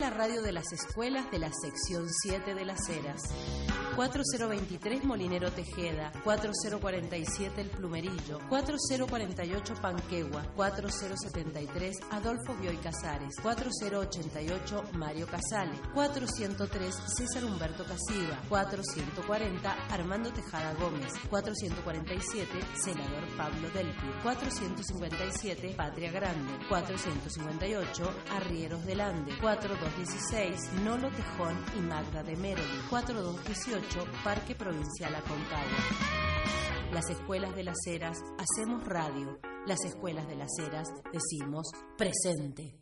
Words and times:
La 0.00 0.08
radio 0.08 0.40
de 0.40 0.50
las 0.50 0.72
escuelas 0.72 1.30
de 1.30 1.38
la 1.38 1.50
sección 1.52 2.08
7 2.08 2.54
de 2.54 2.64
las 2.64 2.88
Heras. 2.88 3.20
4023 3.96 5.04
Molinero 5.04 5.50
Tejeda, 5.52 6.10
4047 6.24 7.60
El 7.60 7.68
Plumerillo, 7.68 8.38
4048 8.48 9.74
Panquegua, 9.74 10.42
4073 10.56 11.96
Adolfo 12.12 12.54
Bioy 12.54 12.78
Casares, 12.78 13.34
4088 13.42 14.84
Mario 14.94 15.26
Casale, 15.26 15.78
403 15.92 16.94
César 17.18 17.44
Humberto 17.44 17.84
Casiva, 17.84 18.38
440 18.48 19.72
Armando 19.90 20.32
Tejada 20.32 20.72
Gómez, 20.74 21.12
447 21.28 22.48
Senador 22.76 23.28
Pablo 23.36 23.68
Delpi, 23.74 24.06
457 24.22 25.74
Patria 25.76 26.10
Grande, 26.10 26.52
458 26.70 28.14
Arrieros 28.36 28.86
del 28.86 29.00
Ande, 29.02 29.36
4216 29.90 30.84
Nolo 30.84 31.10
Tejón 31.10 31.56
y 31.76 31.80
Magda 31.80 32.22
de 32.22 32.36
Meroli, 32.36 32.80
4218 32.88 34.06
Parque 34.22 34.54
Provincial 34.54 35.14
Aconcagua. 35.14 35.78
Las 36.92 37.10
escuelas 37.10 37.54
de 37.56 37.64
las 37.64 37.76
Heras 37.86 38.18
hacemos 38.38 38.84
radio. 38.86 39.38
Las 39.66 39.84
escuelas 39.84 40.28
de 40.28 40.36
las 40.36 40.50
Heras 40.58 40.88
decimos 41.12 41.66
presente. 41.96 42.78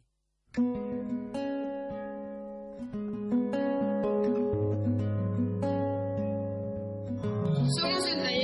Somos 7.81 8.07
el 8.07 8.38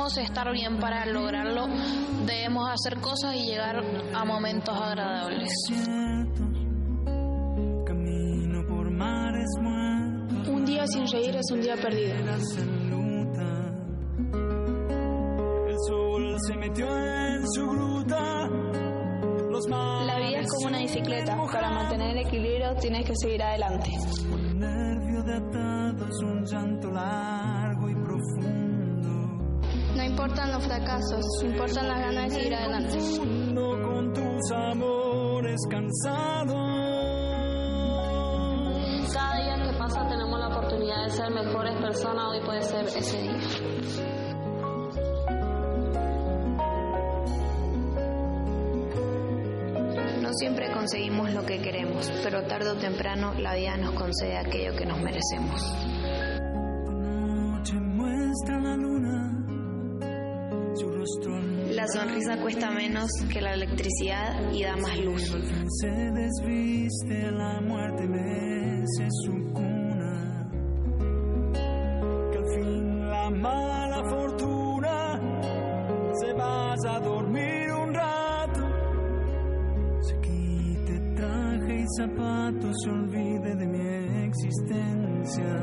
Queremos 0.00 0.30
estar 0.30 0.50
bien 0.50 0.78
para 0.80 1.04
lograrlo. 1.04 1.66
Debemos 2.24 2.70
hacer 2.70 2.98
cosas 3.00 3.36
y 3.36 3.44
llegar 3.44 3.84
a 4.14 4.24
momentos 4.24 4.74
agradables. 4.74 5.52
Un 10.48 10.64
día 10.64 10.86
sin 10.86 11.06
reír 11.06 11.36
es 11.36 11.50
un 11.52 11.60
día 11.60 11.76
perdido. 11.76 12.14
en 12.14 12.90
luta. 12.90 13.74
El 15.68 15.76
sol 15.86 16.36
se 16.46 16.56
metió 16.56 16.86
en 16.86 17.46
su 17.50 17.66
gruta. 17.66 18.48
Los 19.50 19.66
La 19.68 20.18
vida 20.18 20.40
es 20.40 20.48
como 20.50 20.68
una 20.68 20.78
bicicleta. 20.78 21.36
Para 21.52 21.70
mantener 21.72 22.16
el 22.16 22.26
equilibrio 22.26 22.74
tienes 22.76 23.04
que 23.04 23.12
seguir 23.16 23.42
adelante. 23.42 23.90
Un 24.32 24.58
nervio 24.60 25.22
de 25.24 25.34
atados, 25.34 26.22
un 26.22 26.44
llanto 26.46 26.90
largo 26.90 27.90
y 27.90 27.94
profundo. 27.96 28.59
No 30.20 30.26
importan 30.26 30.52
los 30.52 30.64
fracasos, 30.66 31.24
importan 31.42 31.88
las 31.88 31.98
ganas 31.98 32.28
de 32.28 32.30
seguir 32.34 32.54
adelante. 32.54 32.98
Con 33.54 34.12
tus 34.12 34.52
amores 34.52 35.60
cansados. 35.70 36.56
Cada 39.14 39.36
día 39.36 39.62
que 39.64 39.78
pasa 39.78 40.06
tenemos 40.06 40.38
la 40.38 40.48
oportunidad 40.48 41.04
de 41.04 41.10
ser 41.10 41.30
mejores 41.30 41.74
personas. 41.80 42.24
Hoy 42.28 42.40
puede 42.44 42.62
ser 42.62 42.84
ese 42.84 43.22
día. 43.22 43.40
No 50.20 50.34
siempre 50.34 50.70
conseguimos 50.74 51.32
lo 51.32 51.46
que 51.46 51.62
queremos, 51.62 52.12
pero 52.22 52.42
tarde 52.42 52.68
o 52.68 52.76
temprano 52.76 53.32
la 53.38 53.54
vida 53.54 53.78
nos 53.78 53.94
concede 53.94 54.36
aquello 54.36 54.76
que 54.76 54.84
nos 54.84 55.00
merecemos. 55.00 55.74
Noche 56.90 57.72
muestra 57.72 58.60
la 58.60 58.76
luna. 58.76 58.89
Sonrisa 61.92 62.36
cuesta 62.40 62.70
menos 62.70 63.10
que 63.32 63.40
la 63.40 63.54
electricidad 63.54 64.52
y 64.52 64.62
da 64.62 64.76
más 64.76 64.98
luz. 64.98 65.22
se 65.80 65.88
desviste, 65.88 67.30
la 67.32 67.60
muerte 67.60 68.06
mece 68.06 69.08
su 69.24 69.32
cuna. 69.52 70.48
Que 72.30 72.38
al 72.38 72.46
fin 72.54 73.08
la 73.08 73.30
mala 73.30 74.02
fortuna 74.08 75.20
se 76.20 76.32
vaya 76.32 76.96
a 76.96 77.00
dormir 77.00 77.72
un 77.72 77.94
rato. 77.94 78.60
Se 80.00 80.20
quite 80.20 81.00
traje 81.16 81.80
y 81.80 81.86
zapatos, 81.96 82.76
se 82.84 82.90
olvide 82.90 83.56
de 83.56 83.66
mi 83.66 84.26
existencia. 84.26 85.56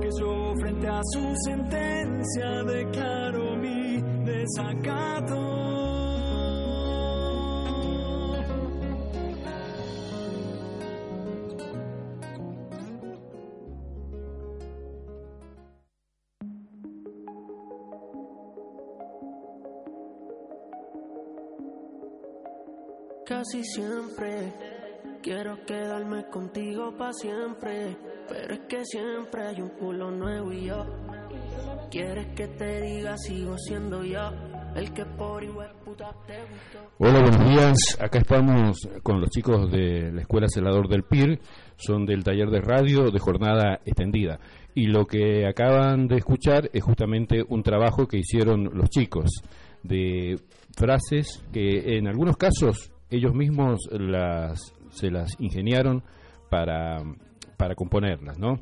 Que 0.00 0.08
yo 0.20 0.54
frente 0.60 0.88
a 0.88 1.00
su 1.12 1.34
sentencia 1.44 2.06
mi 2.64 2.85
desacato. 4.56 5.56
Casi 23.26 23.64
siempre 23.64 24.52
quiero 25.20 25.64
quedarme 25.66 26.26
contigo 26.30 26.96
para 26.96 27.12
siempre, 27.12 27.96
pero 28.28 28.54
es 28.54 28.60
que 28.60 28.84
siempre 28.84 29.48
hay 29.48 29.60
un 29.60 29.70
culo 29.70 30.10
nuevo 30.10 30.52
y 30.52 30.66
yo. 30.66 30.86
Quieres 31.90 32.34
que 32.34 32.48
te 32.48 32.80
diga 32.80 33.16
sigo 33.16 33.56
siendo 33.58 34.04
yo, 34.04 34.30
Hola, 36.98 37.22
buenos 37.22 37.48
días. 37.48 37.78
Acá 37.98 38.18
estamos 38.18 38.76
con 39.02 39.22
los 39.22 39.30
chicos 39.30 39.72
de 39.72 40.12
la 40.12 40.20
Escuela 40.20 40.48
Celador 40.48 40.86
del 40.86 41.02
PIR. 41.02 41.40
Son 41.76 42.04
del 42.04 42.22
taller 42.22 42.50
de 42.50 42.60
radio 42.60 43.10
de 43.10 43.18
jornada 43.18 43.80
extendida. 43.86 44.38
Y 44.74 44.88
lo 44.88 45.06
que 45.06 45.46
acaban 45.46 46.08
de 46.08 46.16
escuchar 46.16 46.68
es 46.74 46.84
justamente 46.84 47.42
un 47.48 47.62
trabajo 47.62 48.06
que 48.06 48.18
hicieron 48.18 48.64
los 48.74 48.90
chicos 48.90 49.30
de 49.82 50.38
frases 50.76 51.42
que 51.54 51.96
en 51.96 52.06
algunos 52.06 52.36
casos 52.36 52.92
ellos 53.08 53.32
mismos 53.34 53.80
las, 53.90 54.74
se 54.90 55.10
las 55.10 55.30
ingeniaron 55.38 56.02
para, 56.50 57.02
para 57.56 57.74
componerlas, 57.74 58.38
¿no? 58.38 58.60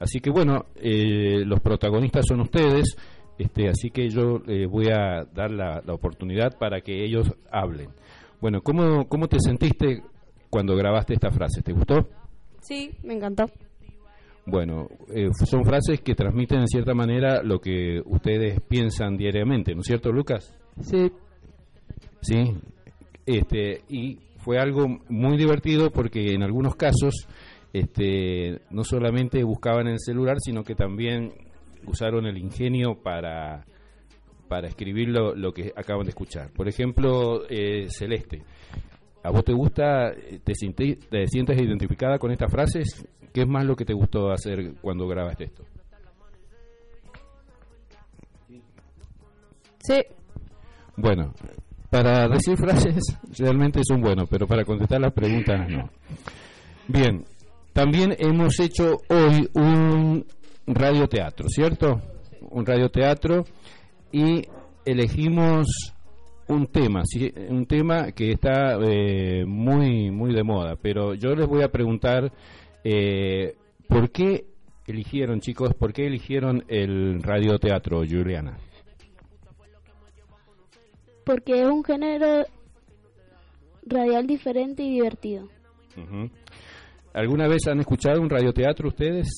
Así 0.00 0.18
que 0.18 0.30
bueno, 0.30 0.66
eh, 0.74 1.44
los 1.44 1.60
protagonistas 1.60 2.26
son 2.26 2.40
ustedes, 2.40 2.96
este, 3.42 3.68
así 3.68 3.90
que 3.90 4.08
yo 4.08 4.42
eh, 4.46 4.66
voy 4.66 4.88
a 4.88 5.24
dar 5.34 5.50
la, 5.50 5.82
la 5.84 5.94
oportunidad 5.94 6.56
para 6.58 6.80
que 6.80 7.04
ellos 7.04 7.32
hablen. 7.50 7.90
Bueno, 8.40 8.60
¿cómo, 8.62 9.08
¿cómo 9.08 9.28
te 9.28 9.38
sentiste 9.40 10.02
cuando 10.50 10.76
grabaste 10.76 11.14
esta 11.14 11.30
frase? 11.30 11.62
¿Te 11.62 11.72
gustó? 11.72 12.08
Sí, 12.60 12.90
me 13.02 13.14
encantó. 13.14 13.46
Bueno, 14.46 14.88
eh, 15.14 15.28
son 15.44 15.64
frases 15.64 16.00
que 16.00 16.14
transmiten 16.14 16.60
en 16.60 16.66
cierta 16.66 16.94
manera 16.94 17.42
lo 17.42 17.60
que 17.60 18.00
ustedes 18.04 18.60
piensan 18.60 19.16
diariamente, 19.16 19.74
¿no 19.74 19.80
es 19.80 19.86
cierto, 19.86 20.10
Lucas? 20.10 20.52
Sí. 20.80 21.12
Sí. 22.20 22.56
Este, 23.24 23.82
y 23.88 24.18
fue 24.38 24.58
algo 24.58 24.86
muy 25.08 25.36
divertido 25.36 25.90
porque 25.90 26.32
en 26.32 26.42
algunos 26.42 26.74
casos 26.74 27.28
este, 27.72 28.60
no 28.70 28.82
solamente 28.82 29.44
buscaban 29.44 29.86
el 29.86 30.00
celular, 30.00 30.38
sino 30.40 30.64
que 30.64 30.74
también 30.74 31.32
usaron 31.86 32.26
el 32.26 32.36
ingenio 32.38 32.94
para, 33.02 33.64
para 34.48 34.68
escribir 34.68 35.08
lo, 35.08 35.34
lo 35.34 35.52
que 35.52 35.72
acaban 35.76 36.04
de 36.04 36.10
escuchar. 36.10 36.50
Por 36.52 36.68
ejemplo, 36.68 37.42
eh, 37.48 37.86
Celeste, 37.88 38.42
¿a 39.22 39.30
vos 39.30 39.44
te 39.44 39.52
gusta, 39.52 40.12
te, 40.44 40.54
siente- 40.54 40.96
te 41.08 41.26
sientes 41.26 41.60
identificada 41.60 42.18
con 42.18 42.30
estas 42.30 42.50
frases? 42.50 43.06
¿Qué 43.32 43.42
es 43.42 43.48
más 43.48 43.64
lo 43.64 43.74
que 43.76 43.84
te 43.84 43.94
gustó 43.94 44.30
hacer 44.30 44.74
cuando 44.82 45.06
grabaste 45.08 45.44
esto? 45.44 45.64
Sí. 49.80 50.00
Bueno, 50.96 51.32
para 51.90 52.28
decir 52.28 52.56
frases 52.56 52.98
realmente 53.38 53.80
son 53.86 54.00
buenos, 54.00 54.28
pero 54.28 54.46
para 54.46 54.64
contestar 54.64 55.00
las 55.00 55.12
preguntas 55.12 55.68
no. 55.68 55.90
Bien, 56.88 57.24
también 57.72 58.14
hemos 58.18 58.58
hecho 58.60 58.98
hoy 59.08 59.48
un 59.54 60.26
radioteatro, 60.66 61.48
¿cierto? 61.48 62.00
Un 62.50 62.66
radioteatro 62.66 63.44
y 64.10 64.42
elegimos 64.84 65.66
un 66.48 66.66
tema, 66.66 67.02
¿sí? 67.04 67.32
un 67.48 67.66
tema 67.66 68.12
que 68.12 68.32
está 68.32 68.76
eh, 68.82 69.44
muy 69.46 70.10
muy 70.10 70.34
de 70.34 70.42
moda, 70.42 70.76
pero 70.80 71.14
yo 71.14 71.34
les 71.34 71.46
voy 71.46 71.62
a 71.62 71.70
preguntar 71.70 72.32
eh, 72.84 73.54
¿por 73.88 74.10
qué 74.10 74.46
eligieron, 74.86 75.40
chicos, 75.40 75.74
por 75.74 75.92
qué 75.92 76.06
eligieron 76.06 76.64
el 76.68 77.22
radioteatro, 77.22 78.02
Juliana? 78.08 78.58
Porque 81.24 81.60
es 81.60 81.68
un 81.68 81.84
género 81.84 82.44
radial 83.86 84.26
diferente 84.26 84.82
y 84.82 84.94
divertido. 84.94 85.48
¿Alguna 87.14 87.46
vez 87.46 87.66
han 87.68 87.80
escuchado 87.80 88.20
un 88.20 88.30
radioteatro 88.30 88.88
ustedes? 88.88 89.28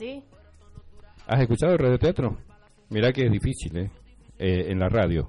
Sí. 0.00 0.24
¿Has 1.26 1.42
escuchado 1.42 1.74
el 1.74 1.78
radioteatro? 1.78 2.38
Mirá 2.88 3.12
que 3.12 3.26
es 3.26 3.30
difícil, 3.30 3.76
¿eh? 3.76 3.90
Eh, 4.38 4.70
en 4.70 4.78
la 4.78 4.88
radio. 4.88 5.28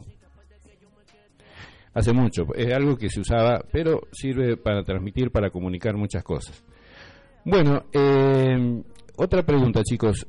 Hace 1.94 2.14
mucho. 2.14 2.44
Es 2.56 2.74
algo 2.74 2.96
que 2.96 3.10
se 3.10 3.20
usaba, 3.20 3.66
pero 3.70 4.04
sirve 4.14 4.56
para 4.56 4.82
transmitir, 4.84 5.30
para 5.30 5.50
comunicar 5.50 5.98
muchas 5.98 6.24
cosas. 6.24 6.64
Bueno, 7.44 7.84
eh, 7.92 8.82
otra 9.18 9.44
pregunta, 9.44 9.84
chicos. 9.84 10.26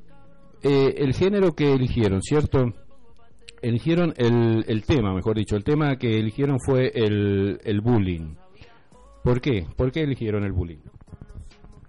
Eh, 0.60 0.92
el 0.96 1.14
género 1.14 1.52
que 1.52 1.72
eligieron, 1.72 2.20
¿cierto? 2.20 2.64
Eligieron 3.60 4.12
el, 4.16 4.64
el 4.66 4.82
tema, 4.84 5.14
mejor 5.14 5.36
dicho. 5.36 5.54
El 5.54 5.62
tema 5.62 5.94
que 5.98 6.18
eligieron 6.18 6.58
fue 6.58 6.90
el, 6.92 7.60
el 7.62 7.80
bullying. 7.80 8.34
¿Por 9.22 9.40
qué? 9.40 9.68
¿Por 9.76 9.92
qué 9.92 10.00
eligieron 10.00 10.42
el 10.42 10.50
bullying? 10.50 10.80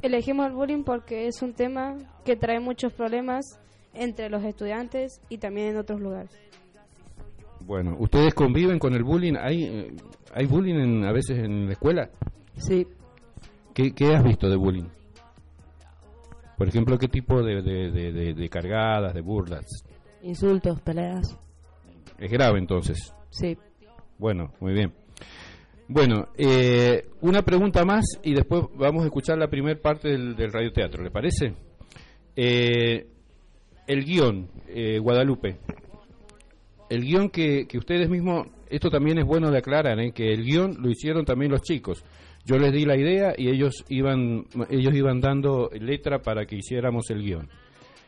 Elegimos 0.04 0.46
el 0.48 0.54
bullying 0.54 0.84
porque 0.84 1.28
es 1.28 1.42
un 1.42 1.54
tema 1.54 1.96
que 2.26 2.36
trae 2.36 2.60
muchos 2.60 2.94
problemas 2.94 3.60
entre 3.94 4.30
los 4.30 4.44
estudiantes 4.44 5.22
y 5.30 5.38
también 5.38 5.70
en 5.70 5.78
otros 5.78 6.00
lugares. 6.02 6.30
Bueno, 7.62 7.96
¿ustedes 7.98 8.34
conviven 8.34 8.78
con 8.80 8.94
el 8.94 9.04
bullying? 9.04 9.36
¿Hay, 9.40 9.64
eh, 9.64 9.96
¿hay 10.34 10.46
bullying 10.46 10.76
en- 10.76 11.06
a 11.06 11.14
veces 11.14 11.40
en 11.40 11.68
la 11.68 11.72
escuela? 11.74 12.10
Sí. 12.58 12.86
¿Qué, 13.74 13.94
qué 13.96 14.14
has 14.14 14.24
visto 14.24 14.50
de 14.50 14.58
bullying? 14.58 14.90
Por 16.58 16.68
ejemplo, 16.68 16.98
¿qué 16.98 17.08
tipo 17.08 17.42
de, 17.42 17.62
de, 17.62 17.92
de- 17.92 18.12
de- 18.12 18.34
de 18.34 18.50
cargadas, 18.50 19.14
de 19.14 19.22
burlas? 19.22 19.66
Insultos, 20.22 20.82
peleas. 20.82 21.40
Es 22.20 22.30
grave 22.32 22.60
entonces. 22.60 23.14
Sí. 23.30 23.58
Bueno, 24.20 24.52
muy 24.60 24.74
bien. 24.74 24.94
Bueno, 25.94 26.30
eh, 26.36 27.06
una 27.22 27.44
pregunta 27.44 27.86
más 27.86 28.19
y 28.24 28.34
después 28.34 28.63
vamos 28.74 29.04
a 29.04 29.06
escuchar 29.06 29.38
la 29.38 29.48
primera 29.48 29.80
parte 29.80 30.10
del, 30.10 30.36
del 30.36 30.51
radioteatro, 30.51 31.04
¿le 31.04 31.12
parece? 31.12 31.54
Eh, 32.36 33.06
el 33.86 34.04
guion, 34.04 34.50
eh, 34.69 34.98
Guadalupe. 34.98 35.57
El 36.90 37.04
guion 37.04 37.30
que, 37.30 37.68
que 37.68 37.78
ustedes 37.78 38.10
mismos, 38.10 38.48
esto 38.72 38.90
también 38.90 39.19
es 39.19 39.25
bueno 39.25 39.51
de 39.51 39.60
aclarar, 39.60 40.00
¿eh? 40.00 40.12
que 40.13 40.34
el 40.34 40.44
guion 40.44 40.78
lo 40.81 40.90
hicieron 40.90 41.25
también 41.25 41.51
los 41.51 41.62
chicos. 41.62 42.04
Yo 42.44 42.57
les 42.57 42.74
di 42.74 42.86
la 42.86 42.98
idea 42.98 43.36
y 43.38 43.50
ellos 43.50 43.86
iban, 43.89 44.46
ellos 44.72 44.96
iban 44.96 45.22
dando 45.22 45.69
letra 45.80 46.24
para 46.24 46.48
que 46.48 46.56
hiciéramos 46.56 47.12
el 47.12 47.22
guion. 47.22 47.50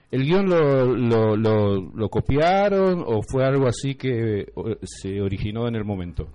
¿El 0.10 0.24
guion 0.24 0.50
lo, 0.50 0.86
lo, 0.88 1.38
lo, 1.38 1.76
lo 1.94 2.10
copiaron 2.10 3.04
o 3.06 3.22
fue 3.22 3.46
algo 3.46 3.68
así 3.68 3.94
que 3.94 4.48
se 4.82 5.22
originó 5.22 5.68
en 5.68 5.76
el 5.76 5.86
momento? 5.86 6.30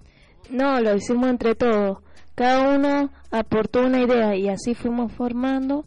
No, 0.48 0.80
lo 0.80 0.94
hicimos 0.94 1.28
entre 1.28 1.54
todos. 1.54 1.98
Cada 2.34 2.74
uno 2.74 3.10
aportó 3.30 3.80
una 3.80 4.02
idea 4.02 4.34
y 4.34 4.48
así 4.48 4.74
fuimos 4.74 5.12
formando 5.12 5.84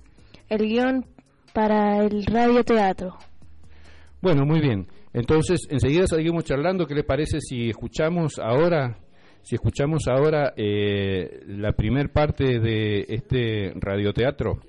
el 0.50 0.68
guion 0.68 1.06
para 1.54 2.04
el 2.06 2.26
radioteatro. 2.26 3.18
Bueno, 4.22 4.46
muy 4.46 4.62
bien. 4.62 4.88
Entonces, 5.14 5.68
enseguida 5.70 6.08
seguimos 6.08 6.44
charlando. 6.44 6.86
¿Qué 6.86 6.96
les 6.96 7.06
parece 7.06 7.40
si 7.40 7.70
escuchamos 7.70 8.40
ahora, 8.40 8.98
si 9.42 9.56
escuchamos 9.56 10.08
ahora 10.08 10.54
eh, 10.56 11.42
la 11.48 11.74
primer 11.74 12.12
parte 12.12 12.60
de 12.60 13.06
este 13.08 13.74
radioteatro? 13.76 14.60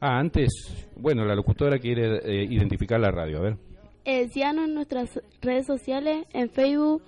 Ah, 0.00 0.18
antes, 0.18 0.48
bueno, 0.96 1.24
la 1.24 1.36
locutora 1.36 1.78
quiere 1.78 2.18
eh, 2.24 2.44
identificar 2.50 2.98
la 2.98 3.12
radio. 3.12 3.38
A 3.38 3.42
ver. 3.42 3.56
Eh, 4.04 4.28
síganos 4.30 4.64
en 4.64 4.74
nuestras 4.74 5.20
redes 5.40 5.66
sociales, 5.66 6.26
en 6.32 6.50
Facebook, 6.50 7.02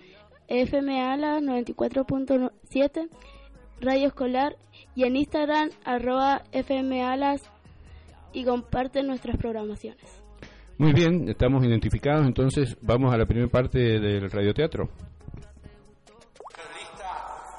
FM 0.49 1.01
Ala 1.01 1.41
94.7, 1.41 3.09
Radio 3.81 4.07
Escolar, 4.09 4.57
y 4.95 5.05
en 5.05 5.17
Instagram, 5.17 5.71
arroba 5.85 6.43
FM 6.53 7.03
Alas, 7.03 7.43
y 8.33 8.45
comparten 8.45 9.07
nuestras 9.07 9.37
programaciones. 9.37 10.23
Muy 10.77 10.93
bien, 10.93 11.29
estamos 11.29 11.65
identificados. 11.65 12.27
Entonces, 12.27 12.77
vamos 12.83 13.15
a 13.15 13.17
la 13.17 13.27
primera 13.27 13.49
parte 13.49 13.79
del 13.79 14.31
radioteatro. 14.31 14.89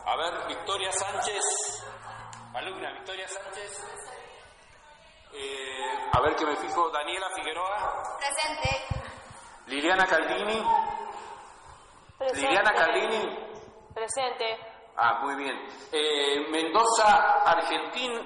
A 0.06 0.18
ver, 0.18 0.48
Victoria 0.50 0.92
Sánchez, 0.92 1.84
alumna 2.54 2.94
Victoria 2.94 3.28
Sánchez. 3.28 3.84
Eh, 5.34 6.10
a 6.12 6.22
ver 6.22 6.36
que 6.36 6.46
me 6.46 6.56
fijo, 6.58 6.90
Daniela 6.92 7.28
Figueroa, 7.36 8.18
Presente. 8.20 9.06
Liliana 9.68 10.06
Caldini. 10.06 10.62
Liliana 12.36 12.74
Caldini. 12.74 13.40
Presente. 13.94 14.58
Ah, 14.98 15.20
muy 15.24 15.36
bien. 15.36 15.56
Eh, 15.92 16.48
Mendoza, 16.52 17.42
Argentina. 17.46 18.22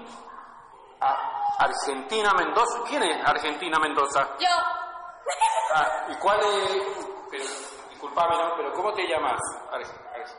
Ah, 1.01 1.56
Argentina 1.59 2.31
Mendoza. 2.38 2.79
¿Quién 2.88 3.03
es 3.03 3.25
Argentina 3.27 3.77
Mendoza? 3.79 4.27
Yo. 4.39 4.47
Ah, 5.73 6.07
¿Y 6.09 6.15
cuál 6.15 6.39
es? 6.39 7.07
Pero, 7.31 7.44
disculpame, 7.89 8.35
¿no? 8.38 8.56
Pero 8.57 8.73
¿cómo 8.73 8.94
te 8.94 9.07
llamas? 9.07 9.39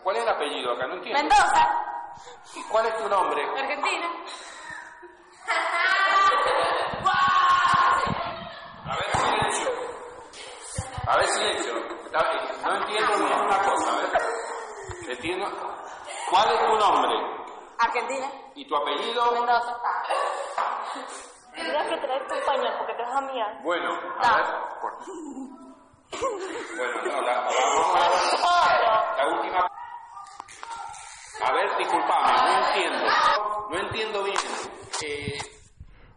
¿Cuál 0.03 0.17
es 0.17 0.23
el 0.23 0.29
apellido 0.29 0.73
acá? 0.73 0.87
No 0.87 0.95
entiendo. 0.95 1.21
Mendoza. 1.21 1.69
¿Y 2.57 2.63
cuál 2.65 2.87
es 2.87 2.97
tu 2.97 3.09
nombre? 3.09 3.43
Argentina. 3.57 4.07
A 8.87 8.97
ver, 8.97 9.17
silencio. 9.17 9.71
A 11.07 11.17
ver, 11.17 11.27
silencio. 11.29 11.71
No 12.71 12.77
entiendo 12.77 13.13
bien 13.27 13.41
una 13.41 13.59
cosa, 13.59 13.91
a 13.93 13.97
ver. 14.01 14.11
Entiendo. 15.09 15.47
¿Cuál 16.31 16.55
es 16.55 16.61
tu 16.61 16.79
nombre? 16.79 17.15
Argentina. 17.79 18.27
¿Y 18.55 18.69
tu 18.69 18.77
apellido? 18.77 19.33
Mendoza. 19.33 19.77
Tendrás 21.53 21.89
que 21.89 21.97
traer 21.97 22.23
tu 22.29 22.35
pañal 22.47 22.75
porque 22.79 22.95
te 22.95 23.03
vas 23.03 23.17
a 23.17 23.21
mirar. 23.23 23.63
Bueno, 23.65 23.91
a 24.23 24.37
ver. 24.37 24.45
por- 24.81 24.99
Bueno, 26.77 27.03
no, 27.07 27.21
la, 27.23 27.41
vamos 27.41 27.97
a 27.97 28.69
ver. 28.69 28.83
La 29.19 29.37
última. 29.37 29.67
A 31.43 31.53
ver, 31.53 31.77
disculpame, 31.79 32.33
no 32.33 32.67
entiendo. 32.69 33.05
No 33.71 33.79
entiendo 33.79 34.23
bien. 34.23 34.37
Eh, 35.07 35.39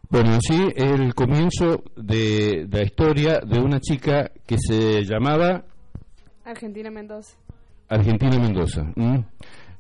Bueno, 0.10 0.38
sí, 0.48 0.72
el 0.76 1.16
comienzo 1.16 1.82
de 1.96 2.68
la 2.70 2.84
historia 2.84 3.40
de 3.44 3.60
una 3.60 3.80
chica 3.80 4.30
que 4.46 4.58
se 4.60 5.04
llamaba 5.04 5.64
Argentina 6.46 6.90
Mendoza. 6.92 7.38
Argentina 7.90 8.38
Mendoza. 8.40 8.92
¿m? 8.96 9.26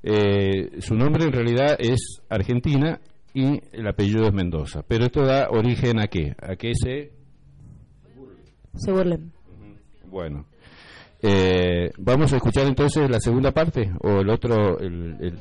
Eh, 0.03 0.81
su 0.81 0.95
nombre 0.95 1.23
en 1.25 1.31
realidad 1.31 1.75
es 1.79 2.21
Argentina 2.29 2.99
y 3.33 3.61
el 3.71 3.87
apellido 3.87 4.25
es 4.27 4.33
Mendoza. 4.33 4.83
Pero 4.87 5.05
esto 5.05 5.25
da 5.25 5.49
origen 5.49 5.99
a 5.99 6.07
qué? 6.07 6.35
A 6.41 6.55
qué 6.55 6.73
se... 6.75 7.11
Se 8.75 8.91
burlen. 8.91 9.31
Bueno. 10.07 10.45
Eh, 11.21 11.91
Vamos 11.97 12.33
a 12.33 12.37
escuchar 12.37 12.65
entonces 12.67 13.09
la 13.09 13.19
segunda 13.19 13.51
parte 13.51 13.91
o 14.01 14.19
el 14.19 14.29
otro... 14.29 14.77
El, 14.79 15.17
el- 15.21 15.39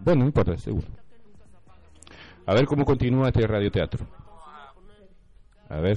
Bueno, 0.00 0.20
no 0.20 0.26
importa, 0.26 0.56
seguro. 0.56 0.86
A 2.46 2.54
ver 2.54 2.66
cómo 2.66 2.84
continúa 2.84 3.28
este 3.28 3.46
radioteatro. 3.46 4.06
A 5.68 5.80
ver. 5.80 5.96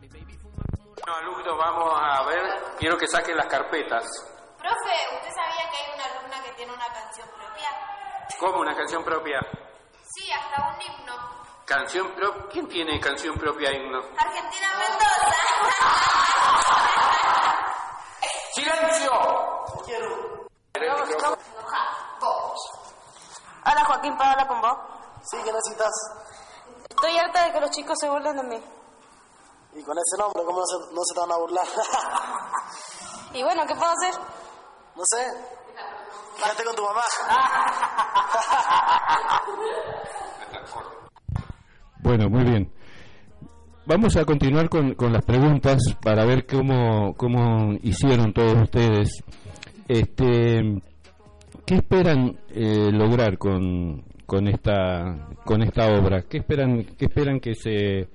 bueno, 0.00 1.14
alumnos, 1.16 1.56
vamos 1.58 1.92
a 1.96 2.26
ver. 2.26 2.49
Quiero 2.80 2.96
que 2.96 3.06
saquen 3.06 3.36
las 3.36 3.46
carpetas. 3.46 4.02
Profe, 4.56 5.14
¿usted 5.14 5.28
sabía 5.34 5.70
que 5.70 5.76
hay 5.76 5.94
una 5.94 6.04
alumna 6.06 6.42
que 6.42 6.52
tiene 6.52 6.72
una 6.72 6.86
canción 6.86 7.28
propia? 7.28 7.68
¿Cómo 8.38 8.60
una 8.60 8.74
canción 8.74 9.04
propia? 9.04 9.38
Sí, 10.14 10.32
hasta 10.32 10.66
un 10.66 10.80
himno. 10.80 11.12
¿Canción 11.66 12.10
propia? 12.14 12.46
¿Quién 12.50 12.66
tiene 12.68 12.98
canción 12.98 13.36
propia 13.36 13.70
himno? 13.70 13.98
Argentina 14.16 14.68
Mendoza. 14.78 15.36
¡Silencio! 18.54 19.10
Hola 23.62 23.84
Joaquín, 23.84 24.16
¿puedo 24.16 24.30
hablar 24.30 24.48
con 24.48 24.60
vos? 24.62 24.78
Sí, 25.30 25.36
¿qué 25.44 25.52
necesitas? 25.52 25.92
Estoy 26.88 27.18
harta 27.18 27.44
de 27.44 27.52
que 27.52 27.60
los 27.60 27.70
chicos 27.72 27.98
se 28.00 28.08
burlen 28.08 28.36
de 28.36 28.42
mí. 28.42 28.79
Y 29.74 29.82
con 29.82 29.96
ese 29.96 30.18
nombre, 30.18 30.42
¿cómo 30.44 30.60
no 30.60 30.66
se, 30.66 30.76
no 30.94 31.02
se 31.04 31.14
te 31.14 31.20
van 31.20 31.32
a 31.32 31.36
burlar? 31.36 31.66
Y 33.32 33.44
bueno, 33.44 33.62
¿qué 33.64 33.76
puedo 33.76 33.92
hacer? 33.92 34.12
No 34.96 35.04
sé. 35.04 35.24
Quédate 36.42 36.64
con 36.64 36.74
tu 36.74 36.82
mamá. 36.82 37.00
Bueno, 42.02 42.28
muy 42.28 42.42
bien. 42.42 42.72
Vamos 43.86 44.16
a 44.16 44.24
continuar 44.24 44.68
con, 44.68 44.94
con 44.94 45.12
las 45.12 45.24
preguntas 45.24 45.80
para 46.02 46.24
ver 46.24 46.44
cómo, 46.46 47.14
cómo 47.14 47.74
hicieron 47.82 48.32
todos 48.32 48.62
ustedes. 48.62 49.22
Este, 49.86 50.82
¿Qué 51.66 51.74
esperan 51.76 52.36
eh, 52.48 52.90
lograr 52.90 53.38
con, 53.38 54.02
con, 54.26 54.48
esta, 54.48 55.28
con 55.44 55.62
esta 55.62 55.86
obra? 55.86 56.22
¿Qué 56.22 56.38
esperan, 56.38 56.82
qué 56.98 57.04
esperan 57.04 57.38
que, 57.38 57.54
se, 57.54 58.08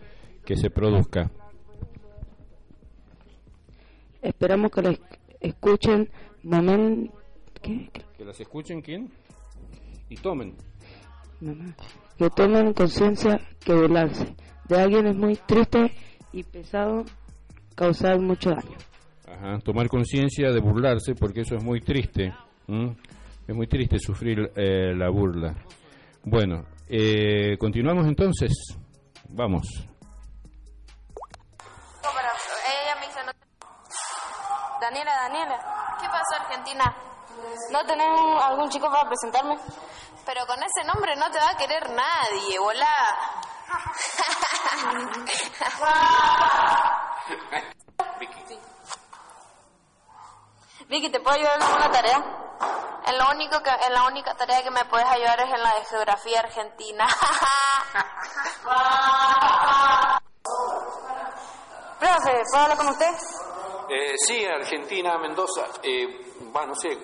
que 0.43 0.57
se 0.57 0.69
produzca? 0.69 1.31
Esperamos 4.25 4.72
que 4.72 4.82
las 4.82 5.00
escuchen 5.39 6.10
momen- 6.44 7.12
¿qué? 7.62 7.89
¿Que 8.17 8.25
las 8.25 8.39
escuchen 8.39 8.82
quién? 8.82 9.12
Y 10.10 10.15
tomen. 10.15 10.55
Mamá. 11.41 11.75
que 12.17 12.29
tomen 12.29 12.74
conciencia 12.74 13.39
que 13.63 13.74
burlarse 13.74 14.36
de 14.70 14.79
alguien 14.82 15.05
es 15.08 15.15
muy 15.15 15.36
triste 15.36 15.91
y 16.32 16.44
pesado 16.44 17.03
causar 17.75 18.20
mucho 18.20 18.50
daño. 18.51 18.77
Ajá, 19.27 19.60
tomar 19.60 19.88
conciencia 19.89 20.51
de 20.51 20.60
burlarse 20.62 21.13
porque 21.13 21.41
eso 21.41 21.55
es 21.55 21.63
muy 21.63 21.82
triste. 21.82 22.34
¿m? 22.67 22.96
Es 23.48 23.55
muy 23.55 23.67
triste 23.67 24.00
sufrir 24.00 24.50
eh, 24.55 24.94
la 24.96 25.10
burla. 25.10 25.55
Bueno, 26.24 26.65
eh, 26.88 27.58
continuamos 27.60 28.08
entonces. 28.08 28.51
Vamos. 29.29 29.67
Daniela, 34.79 35.12
Daniela. 35.22 35.58
¿Qué 36.00 36.08
pasó, 36.08 36.36
Argentina? 36.41 36.96
¿No 37.72 37.84
tenés 37.86 38.44
algún 38.44 38.70
chico 38.70 38.89
para 38.91 39.08
presentarme? 39.08 39.58
Pero 40.25 40.46
con 40.48 40.62
ese 40.63 40.84
nombre 40.86 41.15
no 41.15 41.29
te 41.32 41.39
va 41.39 41.50
a 41.50 41.58
querer 41.58 41.89
nadie, 41.91 42.60
volá. 42.60 42.86
Vicky, 50.88 51.10
¿te 51.10 51.20
puedo 51.20 51.36
ayudar 51.36 51.58
en 51.58 51.63
alguna 51.63 51.91
tarea? 51.91 52.24
En 53.08 53.17
lo 53.17 53.32
único 53.32 53.62
que, 53.63 53.70
en 53.70 53.94
la 53.94 54.03
única 54.05 54.36
tarea 54.36 54.63
que 54.63 54.72
me 54.72 54.86
puedes 54.86 55.08
ayudar 55.08 55.39
es 55.39 55.51
en 55.51 55.63
la 55.63 55.74
de 55.75 55.86
geografía 55.86 56.39
argentina. 56.41 57.08
Profe, 62.00 62.44
¿puedo 62.51 62.63
hablar 62.63 62.77
con 62.77 62.89
usted? 62.89 63.15
Eh, 63.89 64.13
sí, 64.18 64.46
Argentina, 64.46 65.18
Mendoza. 65.18 65.65
Eh, 65.84 66.34
bueno, 66.51 66.70
no 66.70 66.75
sé, 66.75 66.98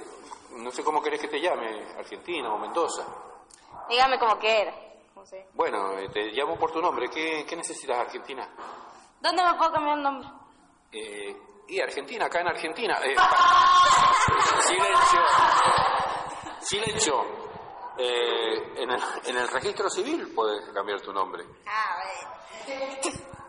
no 0.58 0.72
sé 0.72 0.84
cómo 0.84 1.02
querés 1.02 1.22
que 1.22 1.28
te 1.28 1.40
llame, 1.40 1.94
Argentina 1.98 2.54
o 2.54 2.58
Mendoza. 2.58 3.06
Dígame 3.90 4.18
como 4.20 4.38
quiera. 4.38 4.74
No 5.16 5.26
sé. 5.26 5.48
Bueno, 5.54 5.98
eh, 5.98 6.10
te 6.10 6.32
llamo 6.32 6.58
por 6.58 6.72
tu 6.72 6.82
nombre. 6.82 7.10
¿Qué, 7.10 7.46
qué 7.48 7.56
necesitas, 7.56 7.98
Argentina? 8.00 8.48
¿Dónde 9.20 9.44
me 9.44 9.54
puedo 9.56 9.72
cambiar 9.72 9.98
el 9.98 10.04
nombre? 10.04 10.28
Eh, 10.92 11.38
y 11.68 11.80
Argentina, 11.80 12.26
acá 12.26 12.42
en 12.42 12.48
Argentina. 12.48 13.00
Eh, 13.04 13.16
silencio. 14.62 15.22
Silencio. 16.60 17.26
Eh, 17.98 18.82
en, 18.82 18.90
el, 18.90 19.02
en 19.26 19.38
el 19.38 19.48
registro 19.48 19.90
civil 19.90 20.32
puedes 20.34 20.70
cambiar 20.74 21.02
tu 21.02 21.14
nombre. 21.14 21.44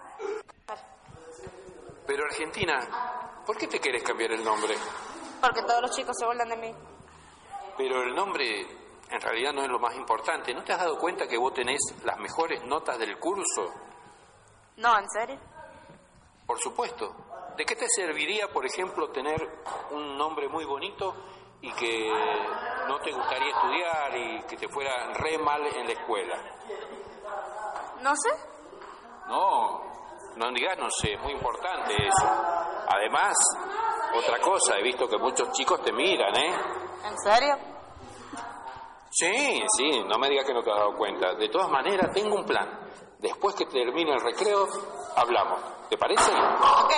Pero 2.06 2.24
Argentina, 2.24 3.42
¿por 3.46 3.56
qué 3.56 3.66
te 3.66 3.80
querés 3.80 4.02
cambiar 4.02 4.32
el 4.32 4.44
nombre? 4.44 4.74
Porque 5.40 5.62
todos 5.62 5.82
los 5.82 5.90
chicos 5.90 6.16
se 6.18 6.26
burlan 6.26 6.48
de 6.48 6.56
mí. 6.56 6.74
Pero 7.76 8.02
el 8.02 8.14
nombre 8.14 8.66
en 9.10 9.20
realidad 9.20 9.52
no 9.52 9.62
es 9.62 9.68
lo 9.68 9.78
más 9.78 9.94
importante. 9.94 10.54
¿No 10.54 10.64
te 10.64 10.72
has 10.72 10.78
dado 10.78 10.98
cuenta 10.98 11.26
que 11.26 11.36
vos 11.36 11.52
tenés 11.52 11.80
las 12.04 12.18
mejores 12.18 12.64
notas 12.64 12.98
del 12.98 13.18
curso? 13.18 13.72
No, 14.76 14.98
¿en 14.98 15.08
serio? 15.10 15.38
Por 16.46 16.58
supuesto. 16.58 17.14
¿De 17.56 17.64
qué 17.64 17.76
te 17.76 17.86
serviría, 17.88 18.48
por 18.48 18.64
ejemplo, 18.64 19.10
tener 19.10 19.40
un 19.90 20.16
nombre 20.16 20.48
muy 20.48 20.64
bonito 20.64 21.14
y 21.60 21.70
que 21.72 22.08
no 22.88 22.98
te 23.00 23.12
gustaría 23.12 23.50
estudiar 23.50 24.16
y 24.16 24.42
que 24.44 24.56
te 24.56 24.68
fuera 24.68 25.12
re 25.12 25.38
mal 25.38 25.66
en 25.66 25.86
la 25.86 25.92
escuela? 25.92 26.36
No 28.00 28.12
sé. 28.16 28.30
No, 29.28 29.91
no 30.36 30.50
digas, 30.52 30.78
no 30.78 30.88
sé, 30.90 31.14
es 31.14 31.20
muy 31.22 31.32
importante 31.32 31.94
eso. 31.94 32.26
Además, 32.88 33.34
otra 34.16 34.38
cosa, 34.40 34.78
he 34.78 34.82
visto 34.82 35.08
que 35.08 35.18
muchos 35.18 35.50
chicos 35.52 35.82
te 35.82 35.92
miran, 35.92 36.34
¿eh? 36.36 36.54
¿En 37.04 37.18
serio? 37.18 37.54
Sí, 39.10 39.62
sí, 39.76 40.02
no 40.08 40.18
me 40.18 40.28
digas 40.30 40.46
que 40.46 40.54
no 40.54 40.62
te 40.62 40.70
has 40.70 40.78
dado 40.78 40.94
cuenta. 40.96 41.34
De 41.34 41.48
todas 41.48 41.70
maneras, 41.70 42.10
tengo 42.14 42.34
un 42.34 42.44
plan. 42.44 42.66
Después 43.20 43.54
que 43.54 43.66
termine 43.66 44.12
el 44.14 44.20
recreo, 44.20 44.66
hablamos. 45.16 45.60
¿Te 45.90 45.96
parece? 45.98 46.30
Ok. 46.32 46.92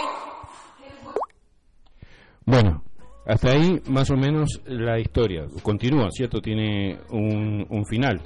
Bueno, 2.46 2.82
hasta 3.26 3.50
ahí 3.50 3.80
más 3.88 4.10
o 4.10 4.16
menos 4.16 4.60
la 4.66 4.98
historia. 4.98 5.46
Continúa, 5.62 6.08
¿cierto? 6.10 6.40
Tiene 6.40 7.00
un, 7.10 7.66
un 7.68 7.84
final. 7.84 8.20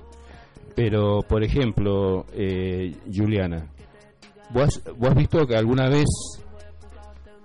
Pero, 0.76 1.20
por 1.28 1.42
ejemplo, 1.42 2.26
eh, 2.32 2.94
Juliana, 3.12 3.68
¿vos 4.50 4.62
has, 4.64 4.84
vos 4.96 5.10
has 5.10 5.16
visto 5.16 5.46
que 5.46 5.56
alguna 5.56 5.88
vez, 5.88 6.06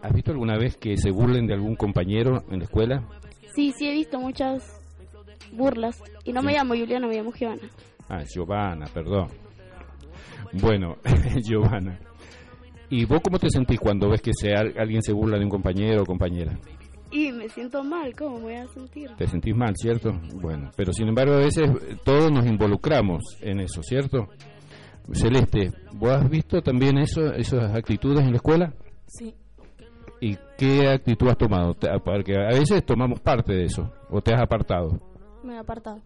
has 0.02 0.14
visto 0.14 0.32
alguna 0.32 0.58
vez 0.58 0.78
que 0.78 0.98
se 0.98 1.12
burlen 1.12 1.48
de 1.48 1.54
algún 1.54 1.76
compañero 1.76 2.44
en 2.50 2.60
la 2.60 2.66
escuela? 2.66 3.04
Sí, 3.56 3.72
sí 3.78 3.88
he 3.88 3.92
visto 3.94 4.20
muchas 4.20 4.80
burlas. 5.52 6.02
Y 6.24 6.34
no 6.34 6.42
me 6.42 6.52
Sí. 6.52 6.58
llamo 6.58 6.76
Juliana, 6.76 7.08
me 7.08 7.16
llamo 7.16 7.32
Giovanna. 7.32 7.70
Ah, 8.10 8.24
Giovanna, 8.24 8.86
perdón. 8.94 9.28
Bueno, 10.54 10.98
Giovanna. 11.48 12.00
¿Y 12.90 13.06
vos 13.06 13.22
cómo 13.24 13.40
te 13.40 13.50
sentís 13.50 13.80
cuando 13.80 14.10
ves 14.10 14.22
que 14.22 14.32
se, 14.34 14.54
alguien 14.54 15.02
se 15.02 15.14
burla 15.14 15.38
de 15.38 15.44
un 15.46 15.50
compañero 15.50 16.04
o 16.04 16.06
compañera? 16.06 16.58
Y 17.12 17.32
me 17.32 17.48
siento 17.50 17.84
mal, 17.84 18.14
¿cómo 18.16 18.38
me 18.38 18.44
voy 18.44 18.54
a 18.56 18.68
sentir? 18.68 19.10
Te 19.16 19.28
sentís 19.28 19.56
mal, 19.56 19.74
¿cierto? 19.76 20.12
Bueno, 20.42 20.72
pero 20.76 20.92
sin 20.94 21.08
embargo 21.08 21.34
a 21.36 21.40
veces 21.40 21.70
todos 22.04 22.32
nos 22.32 22.46
involucramos 22.46 23.22
en 23.42 23.60
eso, 23.62 23.82
¿cierto? 23.84 24.28
Celeste, 25.12 25.72
¿vos 25.94 26.12
has 26.12 26.30
visto 26.30 26.62
también 26.62 26.98
eso, 26.98 27.34
esas 27.34 27.76
actitudes 27.76 28.22
en 28.22 28.32
la 28.32 28.38
escuela? 28.38 28.74
Sí. 29.08 29.34
¿Y 30.22 30.38
qué 30.58 30.88
actitud 30.88 31.28
has 31.28 31.38
tomado? 31.38 31.76
Porque 32.04 32.36
a 32.36 32.58
veces 32.58 32.86
tomamos 32.86 33.20
parte 33.20 33.54
de 33.54 33.66
eso, 33.66 33.92
o 34.10 34.22
te 34.22 34.34
has 34.34 34.42
apartado. 34.42 35.00
Me 35.44 35.56
he 35.56 35.58
apartado. 35.58 36.02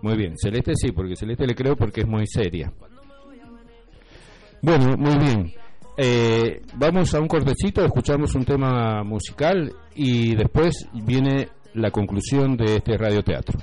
Muy 0.00 0.16
bien, 0.16 0.36
Celeste 0.36 0.72
sí, 0.74 0.92
porque 0.92 1.16
Celeste 1.16 1.46
le 1.46 1.54
creo 1.54 1.76
porque 1.76 2.00
es 2.00 2.06
muy 2.08 2.26
seria. 2.26 2.72
Bueno, 4.62 4.96
muy 4.96 5.18
bien. 5.18 5.52
Eh, 5.96 6.62
vamos 6.74 7.14
a 7.14 7.20
un 7.20 7.28
cortecito, 7.28 7.84
escuchamos 7.84 8.34
un 8.34 8.44
tema 8.44 9.04
musical 9.04 9.72
y 9.94 10.34
después 10.34 10.88
viene 11.04 11.48
la 11.74 11.90
conclusión 11.90 12.56
de 12.56 12.76
este 12.76 12.96
radioteatro. 12.96 13.58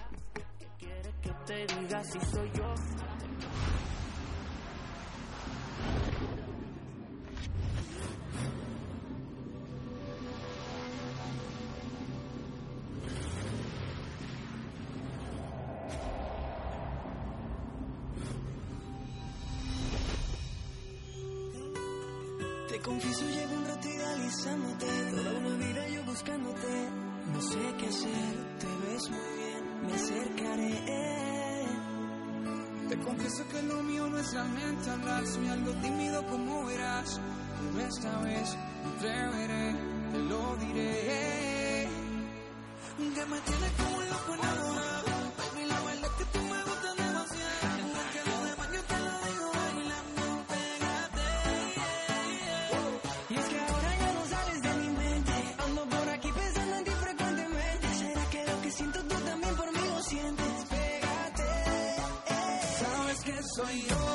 Confieso, 22.90 23.26
llevo 23.26 23.54
un 23.54 23.66
rato 23.66 23.88
idealizándote. 23.88 24.86
Toda 25.12 25.32
una 25.40 25.66
vida 25.66 25.88
yo 25.90 26.04
buscándote. 26.06 26.90
No 27.34 27.42
sé 27.42 27.60
qué 27.78 27.88
hacer, 27.88 28.34
te 28.60 28.68
ves 28.84 29.10
muy 29.12 29.30
bien, 29.38 29.64
me 29.86 29.94
acercaré. 29.94 30.74
Te 32.90 32.98
confieso 32.98 33.48
que 33.50 33.62
lo 33.62 33.84
mío 33.84 34.10
no 34.10 34.18
es 34.18 34.34
realmente 34.34 34.90
hablar, 34.90 35.28
soy 35.28 35.48
algo 35.48 35.72
tímido 35.74 36.26
como 36.26 36.66
verás. 36.66 37.22
Pero 37.60 37.88
esta 37.88 38.20
vez 38.22 38.58
me 38.84 38.90
atreveré, 38.98 39.76
te 40.12 40.18
lo 40.18 40.56
diré. 40.58 41.88
Que 43.16 43.26
me 43.26 43.38
soy 63.60 63.84
yo, 63.90 64.09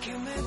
can 0.00 0.24
make 0.24 0.39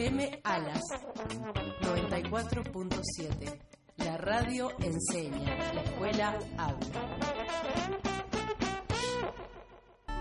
FM 0.00 0.40
Alas 0.44 0.80
94.7. 1.82 3.60
La 3.98 4.16
radio 4.16 4.70
enseña, 4.78 5.74
la 5.74 5.82
escuela 5.82 6.38
habla. 6.56 6.86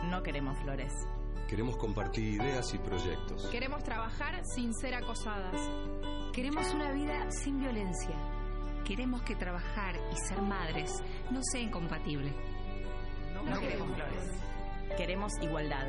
No 0.10 0.22
queremos 0.22 0.58
flores. 0.63 0.92
Queremos 1.48 1.78
compartir 1.78 2.42
ideas 2.42 2.74
y 2.74 2.78
proyectos. 2.78 3.48
Queremos 3.52 3.82
trabajar 3.86 4.42
sin 4.54 4.74
ser 4.74 4.96
acosadas. 4.96 5.56
Queremos 6.34 6.74
una 6.74 6.92
vida 6.92 7.32
sin 7.32 7.62
violencia. 7.62 8.18
Queremos 8.84 9.22
que 9.22 9.38
trabajar 9.38 9.96
y 10.12 10.18
ser 10.28 10.42
madres 10.42 10.92
no 11.32 11.39
sea 11.42 11.62
incompatible. 11.62 12.34
No, 13.34 13.58
queremos 13.58 13.96
flores. 13.96 14.30
Queremos 14.98 15.32
igualdad. 15.42 15.88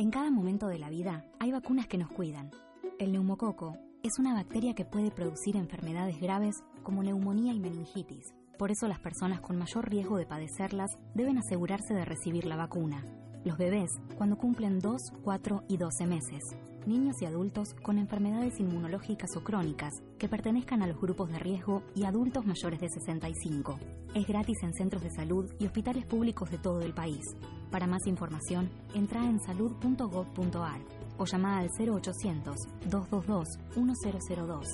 En 0.00 0.10
cada 0.10 0.30
momento 0.30 0.68
de 0.68 0.78
la 0.78 0.88
vida 0.88 1.26
hay 1.38 1.52
vacunas 1.52 1.86
que 1.86 1.98
nos 1.98 2.08
cuidan. 2.08 2.50
El 2.98 3.12
neumococo 3.12 3.76
es 4.02 4.18
una 4.18 4.32
bacteria 4.32 4.72
que 4.72 4.86
puede 4.86 5.10
producir 5.10 5.56
enfermedades 5.56 6.18
graves 6.18 6.54
como 6.82 7.02
neumonía 7.02 7.52
y 7.52 7.60
meningitis. 7.60 8.32
Por 8.58 8.70
eso 8.70 8.88
las 8.88 8.98
personas 8.98 9.42
con 9.42 9.58
mayor 9.58 9.90
riesgo 9.90 10.16
de 10.16 10.24
padecerlas 10.24 10.90
deben 11.14 11.36
asegurarse 11.36 11.92
de 11.92 12.06
recibir 12.06 12.46
la 12.46 12.56
vacuna. 12.56 13.04
Los 13.44 13.58
bebés 13.58 13.90
cuando 14.16 14.38
cumplen 14.38 14.78
2, 14.78 15.02
4 15.22 15.64
y 15.68 15.76
12 15.76 16.06
meses. 16.06 16.44
Niños 16.86 17.20
y 17.20 17.26
adultos 17.26 17.74
con 17.82 17.98
enfermedades 17.98 18.58
inmunológicas 18.58 19.36
o 19.36 19.44
crónicas 19.44 19.92
que 20.18 20.28
pertenezcan 20.28 20.82
a 20.82 20.86
los 20.86 20.98
grupos 20.98 21.30
de 21.30 21.38
riesgo 21.38 21.82
y 21.94 22.04
adultos 22.04 22.46
mayores 22.46 22.80
de 22.80 22.88
65. 22.88 23.78
Es 24.14 24.26
gratis 24.26 24.56
en 24.62 24.72
centros 24.72 25.02
de 25.02 25.10
salud 25.10 25.52
y 25.58 25.66
hospitales 25.66 26.06
públicos 26.06 26.50
de 26.50 26.56
todo 26.58 26.80
el 26.80 26.94
país. 26.94 27.22
Para 27.70 27.86
más 27.86 28.06
información, 28.06 28.70
entra 28.94 29.22
en 29.24 29.38
salud.gov.ar 29.40 30.80
o 31.18 31.26
llama 31.26 31.58
al 31.58 31.68
0800-222-1002. 31.68 34.64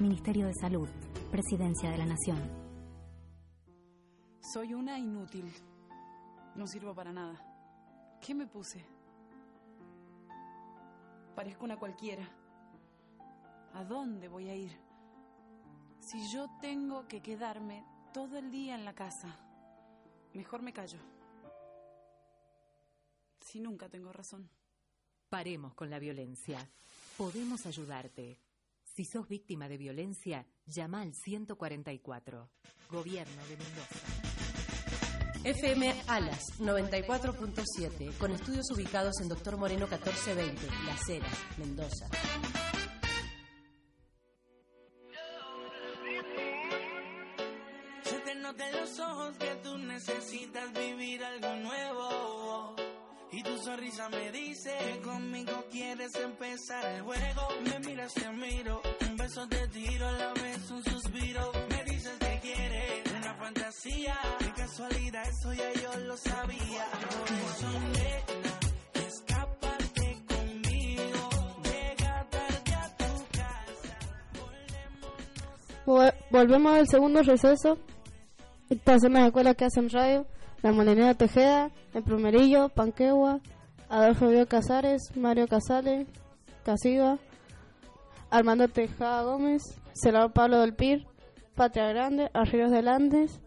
Ministerio 0.00 0.46
de 0.46 0.54
Salud, 0.54 0.88
Presidencia 1.30 1.88
de 1.90 1.98
la 1.98 2.06
Nación. 2.06 2.38
Soy 4.40 4.74
una 4.74 4.98
inútil. 4.98 5.52
No 6.56 6.66
sirvo 6.66 6.92
para 6.94 7.12
nada. 7.12 7.40
¿Qué 8.20 8.34
me 8.34 8.48
puse? 8.48 8.84
Parezco 11.34 11.64
una 11.64 11.78
cualquiera. 11.78 12.28
¿A 13.74 13.84
dónde 13.84 14.28
voy 14.28 14.48
a 14.48 14.54
ir? 14.54 14.78
Si 16.00 16.30
yo 16.30 16.48
tengo 16.60 17.08
que 17.08 17.22
quedarme 17.22 17.84
todo 18.12 18.38
el 18.38 18.50
día 18.50 18.74
en 18.74 18.84
la 18.84 18.94
casa, 18.94 19.36
mejor 20.32 20.62
me 20.62 20.72
callo. 20.72 20.98
Si 23.40 23.58
nunca 23.58 23.88
tengo 23.88 24.12
razón. 24.12 24.48
Paremos 25.28 25.74
con 25.74 25.90
la 25.90 25.98
violencia. 25.98 26.68
Podemos 27.16 27.66
ayudarte. 27.66 28.38
Si 28.84 29.04
sos 29.04 29.28
víctima 29.28 29.68
de 29.68 29.78
violencia, 29.78 30.46
llama 30.66 31.00
al 31.00 31.14
144. 31.14 32.48
Gobierno 32.90 33.42
de 33.46 33.56
Mendoza. 33.56 34.13
FM 35.44 35.94
Alas 36.06 36.40
94.7, 36.58 38.16
con 38.16 38.32
estudios 38.32 38.70
ubicados 38.70 39.20
en 39.20 39.28
Doctor 39.28 39.58
Moreno 39.58 39.86
1420, 39.86 40.66
Las 40.86 41.06
Heras, 41.08 41.38
Mendoza. 41.58 42.06
Volvemos 76.44 76.74
al 76.74 76.86
segundo 76.86 77.22
receso. 77.22 77.78
Son 79.00 79.12
las 79.14 79.26
escuelas 79.26 79.56
que 79.56 79.64
hacen 79.64 79.88
radio. 79.88 80.26
La 80.60 80.72
Molinera 80.72 81.14
Tejeda, 81.14 81.70
El 81.94 82.02
Plumerillo, 82.02 82.68
Panquegua, 82.68 83.40
Adolfo 83.88 84.28
Bio 84.28 84.46
Casares, 84.46 85.00
Mario 85.16 85.48
Casale, 85.48 86.06
Casiva, 86.62 87.16
Armando 88.28 88.68
Tejada 88.68 89.22
Gómez, 89.22 89.62
Senador 89.94 90.34
Pablo 90.34 90.60
del 90.60 90.74
Pir, 90.74 91.06
Patria 91.54 91.88
Grande, 91.88 92.28
Arríos 92.34 92.70
del 92.70 92.88
Andes, 92.88 93.40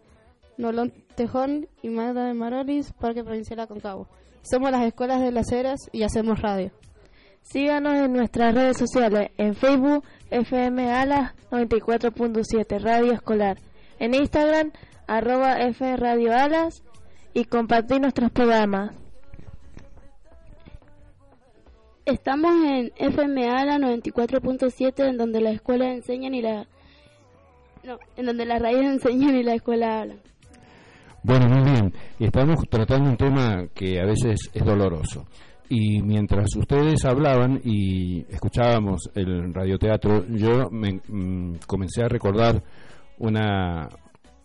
Nolón 0.58 0.92
Tejón 1.14 1.68
y 1.84 1.90
Magda 1.90 2.26
de 2.26 2.34
Marolis, 2.34 2.94
Parque 2.94 3.24
Provincial 3.24 3.60
Aconcagua. 3.60 4.08
Somos 4.42 4.72
las 4.72 4.84
escuelas 4.88 5.22
de 5.22 5.32
las 5.32 5.52
Heras 5.52 5.82
y 5.92 6.02
hacemos 6.02 6.42
radio. 6.42 6.72
Síganos 7.44 7.94
en 7.94 8.12
nuestras 8.12 8.56
redes 8.56 8.76
sociales, 8.76 9.30
en 9.38 9.54
Facebook, 9.54 10.04
FM 10.30 10.92
Alas 10.92 11.34
94.7 11.52 12.80
Radio 12.82 13.14
Escolar, 13.14 13.58
en 14.00 14.14
Instagram, 14.14 14.72
arroba 15.08 15.60
F 15.62 15.98
Radio 15.98 16.34
Alas 16.34 16.84
y 17.34 17.46
compartir 17.46 18.02
nuestros 18.02 18.32
programas. 18.32 18.96
Estamos 22.06 22.52
en 22.66 22.92
FMA 22.96 23.66
la 23.66 23.78
94.7 23.78 25.10
en 25.10 25.18
donde 25.18 25.42
las 25.42 25.56
escuelas 25.56 25.90
enseñan 25.90 26.34
y 26.36 26.42
la 26.42 26.68
no, 27.84 28.00
en 28.16 28.26
donde 28.26 28.46
las 28.46 28.62
radios 28.62 28.86
enseñan 28.86 29.36
y 29.36 29.44
la 29.44 29.56
escuela 29.56 30.02
hablan. 30.02 30.20
Bueno, 31.24 31.48
muy 31.50 31.72
bien. 31.72 31.94
Y 32.20 32.26
estamos 32.26 32.58
tratando 32.70 33.10
un 33.10 33.18
tema 33.18 33.68
que 33.74 34.00
a 34.00 34.06
veces 34.06 34.50
es 34.54 34.66
doloroso. 34.66 35.26
Y 35.70 36.02
mientras 36.02 36.56
ustedes 36.56 37.04
hablaban 37.04 37.60
y 37.64 38.22
escuchábamos 38.30 39.10
el 39.16 39.54
radioteatro, 39.54 40.26
yo 40.30 40.70
me, 40.72 41.02
mm, 41.08 41.60
comencé 41.68 42.04
a 42.04 42.08
recordar 42.08 42.64
una, 43.20 43.90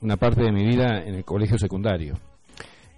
una 0.01 0.17
parte 0.17 0.43
de 0.43 0.53
mi 0.53 0.65
vida 0.65 1.03
en 1.05 1.15
el 1.15 1.25
colegio 1.25 1.59
secundario. 1.59 2.15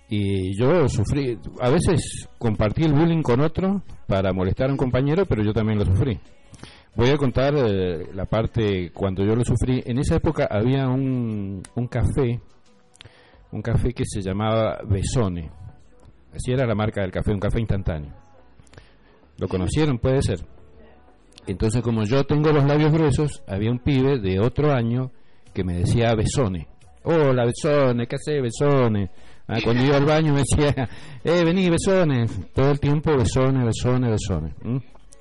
Y 0.09 0.59
yo 0.59 0.89
sufrí, 0.89 1.39
a 1.61 1.71
veces 1.71 2.29
compartí 2.39 2.85
el 2.85 2.95
bullying 2.95 3.23
con 3.23 3.41
otro 3.41 3.83
para 4.07 4.33
molestar 4.33 4.69
a 4.69 4.73
un 4.73 4.79
compañero, 4.79 5.27
pero 5.27 5.43
yo 5.43 5.53
también 5.53 5.79
lo 5.79 5.85
sufrí. 5.85 6.19
Voy 6.97 7.11
a 7.11 7.17
contar 7.17 7.55
eh, 7.57 8.07
la 8.15 8.25
parte 8.25 8.91
cuando 8.93 9.25
yo 9.25 9.35
lo 9.35 9.45
sufrí. 9.45 9.83
En 9.85 9.99
esa 9.99 10.17
época 10.17 10.47
había 10.51 10.89
un, 10.89 11.63
un 11.75 11.87
café, 11.89 12.41
un 13.51 13.61
café 13.61 13.93
que 13.93 14.05
se 14.07 14.23
llamaba 14.23 14.79
Besone. 14.89 15.64
Así 16.35 16.53
era 16.53 16.67
la 16.67 16.75
marca 16.75 17.01
del 17.03 17.13
café, 17.13 17.33
un 17.33 17.39
café 17.41 17.61
instantáneo. 17.61 18.13
¿Lo 19.39 19.49
conocieron? 19.49 19.99
Puede 19.99 20.23
ser. 20.23 20.41
Entonces, 21.47 21.83
como 21.83 22.05
yo 22.05 22.25
tengo 22.25 22.51
los 22.53 22.65
labios 22.65 22.93
gruesos, 22.93 23.43
había 23.47 23.71
un 23.71 23.79
pibe 23.79 24.19
de 24.19 24.41
otro 24.41 24.73
año 24.73 25.11
que 25.53 25.63
me 25.65 25.75
decía 25.79 26.15
Besone. 26.15 26.67
Hola, 27.05 27.45
Besone, 27.45 28.07
¿qué 28.07 28.17
haces, 28.17 28.43
Besone? 28.43 29.11
Ah, 29.47 29.59
cuando 29.63 29.85
iba 29.85 29.97
al 29.99 30.07
baño 30.07 30.33
me 30.33 30.41
decía, 30.41 30.89
eh, 31.25 31.45
vení, 31.45 31.69
Besone. 31.69 32.27
Todo 32.55 32.71
el 32.71 32.81
tiempo, 32.81 33.15
Besone, 33.17 33.65
Besone, 33.65 34.11
Besone. 34.11 34.55
¿Mm? 34.63 34.79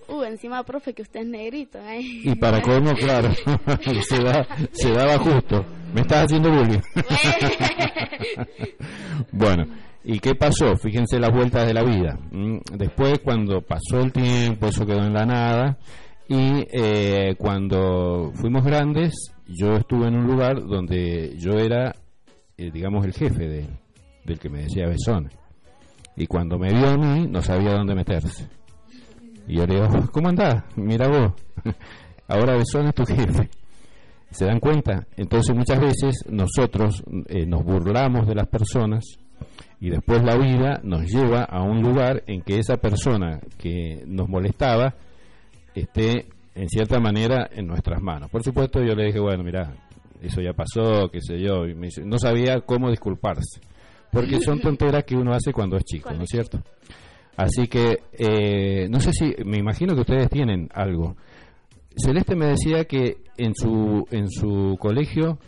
Uh, 0.08 0.24
encima, 0.24 0.64
profe, 0.64 0.94
que 0.94 1.02
usted 1.02 1.22
es 1.22 1.28
negrito, 1.28 1.78
¿eh? 1.80 2.00
Y 2.02 2.36
para 2.36 2.62
colmo, 2.62 2.94
claro, 2.94 3.30
se, 4.08 4.24
da- 4.24 4.48
se 4.72 4.92
daba 4.92 5.18
justo. 5.20 5.66
Me 5.94 6.02
estás 6.02 6.26
haciendo 6.26 6.50
bullying. 6.52 6.80
bueno, 9.32 9.66
¿y 10.04 10.20
qué 10.20 10.36
pasó? 10.36 10.76
Fíjense 10.76 11.20
las 11.20 11.32
vueltas 11.32 11.66
de 11.68 11.74
la 11.74 11.84
vida. 11.84 12.18
Mm, 12.32 12.58
Después, 12.78 13.20
cuando 13.24 13.62
pasó 13.62 14.02
el 14.02 14.12
tiempo, 14.12 14.68
eso 14.68 14.86
quedó 14.86 15.04
en 15.04 15.14
la 15.14 15.26
nada. 15.26 15.78
Y 16.28 16.66
eh, 16.72 17.36
cuando 17.38 18.32
fuimos 18.34 18.64
grandes, 18.64 19.14
yo 19.48 19.74
estuve 19.74 20.08
en 20.08 20.16
un 20.16 20.26
lugar 20.28 20.64
donde 20.66 21.36
yo 21.38 21.54
era, 21.54 21.94
eh, 22.58 22.72
digamos, 22.72 23.06
el 23.06 23.14
jefe 23.14 23.48
de, 23.48 23.68
del 24.26 24.40
que 24.40 24.50
me 24.50 24.64
decía 24.64 24.88
besón. 24.88 25.30
Y 26.16 26.28
cuando 26.28 26.58
me 26.58 26.72
vio 26.72 26.88
a 26.90 26.98
mí, 26.98 27.28
no 27.28 27.42
sabía 27.42 27.74
dónde 27.74 27.96
meterse. 27.96 28.48
Y 29.48 29.58
yo 29.58 29.66
le 29.66 29.76
digo, 29.76 29.88
¿cómo 30.12 30.30
andás? 30.30 30.64
Mira 30.76 31.08
vos, 31.10 31.34
ahora 32.28 32.56
Besón 32.56 32.88
es 32.88 32.96
tu 32.96 33.04
jefe. 33.06 33.50
¿Se 34.32 34.46
dan 34.46 34.60
cuenta? 34.60 35.06
Entonces 35.18 35.56
muchas 35.56 35.80
veces 35.80 36.26
nosotros 36.30 37.04
eh, 37.28 37.46
nos 37.46 37.64
burlamos 37.64 38.28
de 38.28 38.36
las 38.36 38.48
personas 38.48 39.04
y 39.80 39.90
después 39.90 40.24
la 40.24 40.36
vida 40.38 40.80
nos 40.84 41.06
lleva 41.12 41.44
a 41.44 41.62
un 41.64 41.82
lugar 41.82 42.24
en 42.28 42.42
que 42.42 42.60
esa 42.60 42.78
persona 42.78 43.40
que 43.58 44.04
nos 44.08 44.30
molestaba 44.30 44.96
esté 45.76 46.28
en 46.56 46.70
cierta 46.70 47.00
manera 47.00 47.50
en 47.52 47.68
nuestras 47.68 48.02
manos. 48.02 48.30
Por 48.30 48.44
supuesto 48.44 48.82
yo 48.84 48.94
le 48.96 49.06
dije, 49.06 49.20
bueno, 49.20 49.44
mira, 49.44 49.74
eso 50.22 50.42
ya 50.42 50.54
pasó, 50.54 51.10
qué 51.12 51.20
sé 51.22 51.40
yo, 51.40 51.66
y 51.68 51.74
me 51.76 51.88
dice- 51.88 52.06
no 52.06 52.18
sabía 52.18 52.62
cómo 52.62 52.90
disculparse, 52.90 53.60
porque 54.12 54.40
son 54.40 54.60
tonteras 54.62 55.04
que 55.04 55.16
uno 55.16 55.34
hace 55.34 55.52
cuando 55.52 55.78
es 55.78 55.84
chico, 55.84 56.12
¿no 56.14 56.24
es 56.24 56.30
cierto? 56.30 56.60
Así 57.36 57.66
que, 57.68 58.04
eh, 58.14 58.88
no 58.90 59.00
sé 59.00 59.12
si, 59.12 59.34
me 59.44 59.58
imagino 59.58 59.96
que 59.96 60.02
ustedes 60.02 60.30
tienen 60.30 60.70
algo. 60.74 61.16
Celeste 61.96 62.36
me 62.36 62.46
decía 62.48 62.86
que 62.86 63.18
en 63.38 63.54
su, 63.56 64.06
en 64.12 64.30
su 64.30 64.78
colegio 64.80 65.40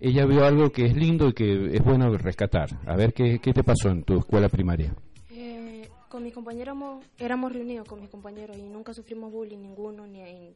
ella 0.00 0.26
vio 0.26 0.44
algo 0.44 0.70
que 0.70 0.86
es 0.86 0.96
lindo 0.96 1.28
y 1.28 1.32
que 1.32 1.76
es 1.76 1.82
bueno 1.82 2.10
rescatar. 2.16 2.68
A 2.86 2.96
ver, 2.96 3.12
¿qué, 3.12 3.38
qué 3.38 3.52
te 3.52 3.62
pasó 3.62 3.90
en 3.90 4.02
tu 4.02 4.18
escuela 4.18 4.48
primaria? 4.48 4.94
Eh, 5.30 5.88
con 6.08 6.22
mis 6.22 6.34
compañeros 6.34 6.62
éramos, 6.62 7.04
éramos 7.18 7.52
reunidos 7.52 7.88
con 7.88 8.00
mis 8.00 8.10
compañeros 8.10 8.56
y 8.58 8.62
nunca 8.62 8.92
sufrimos 8.92 9.32
bullying 9.32 9.58
ninguno 9.58 10.06
ni, 10.06 10.54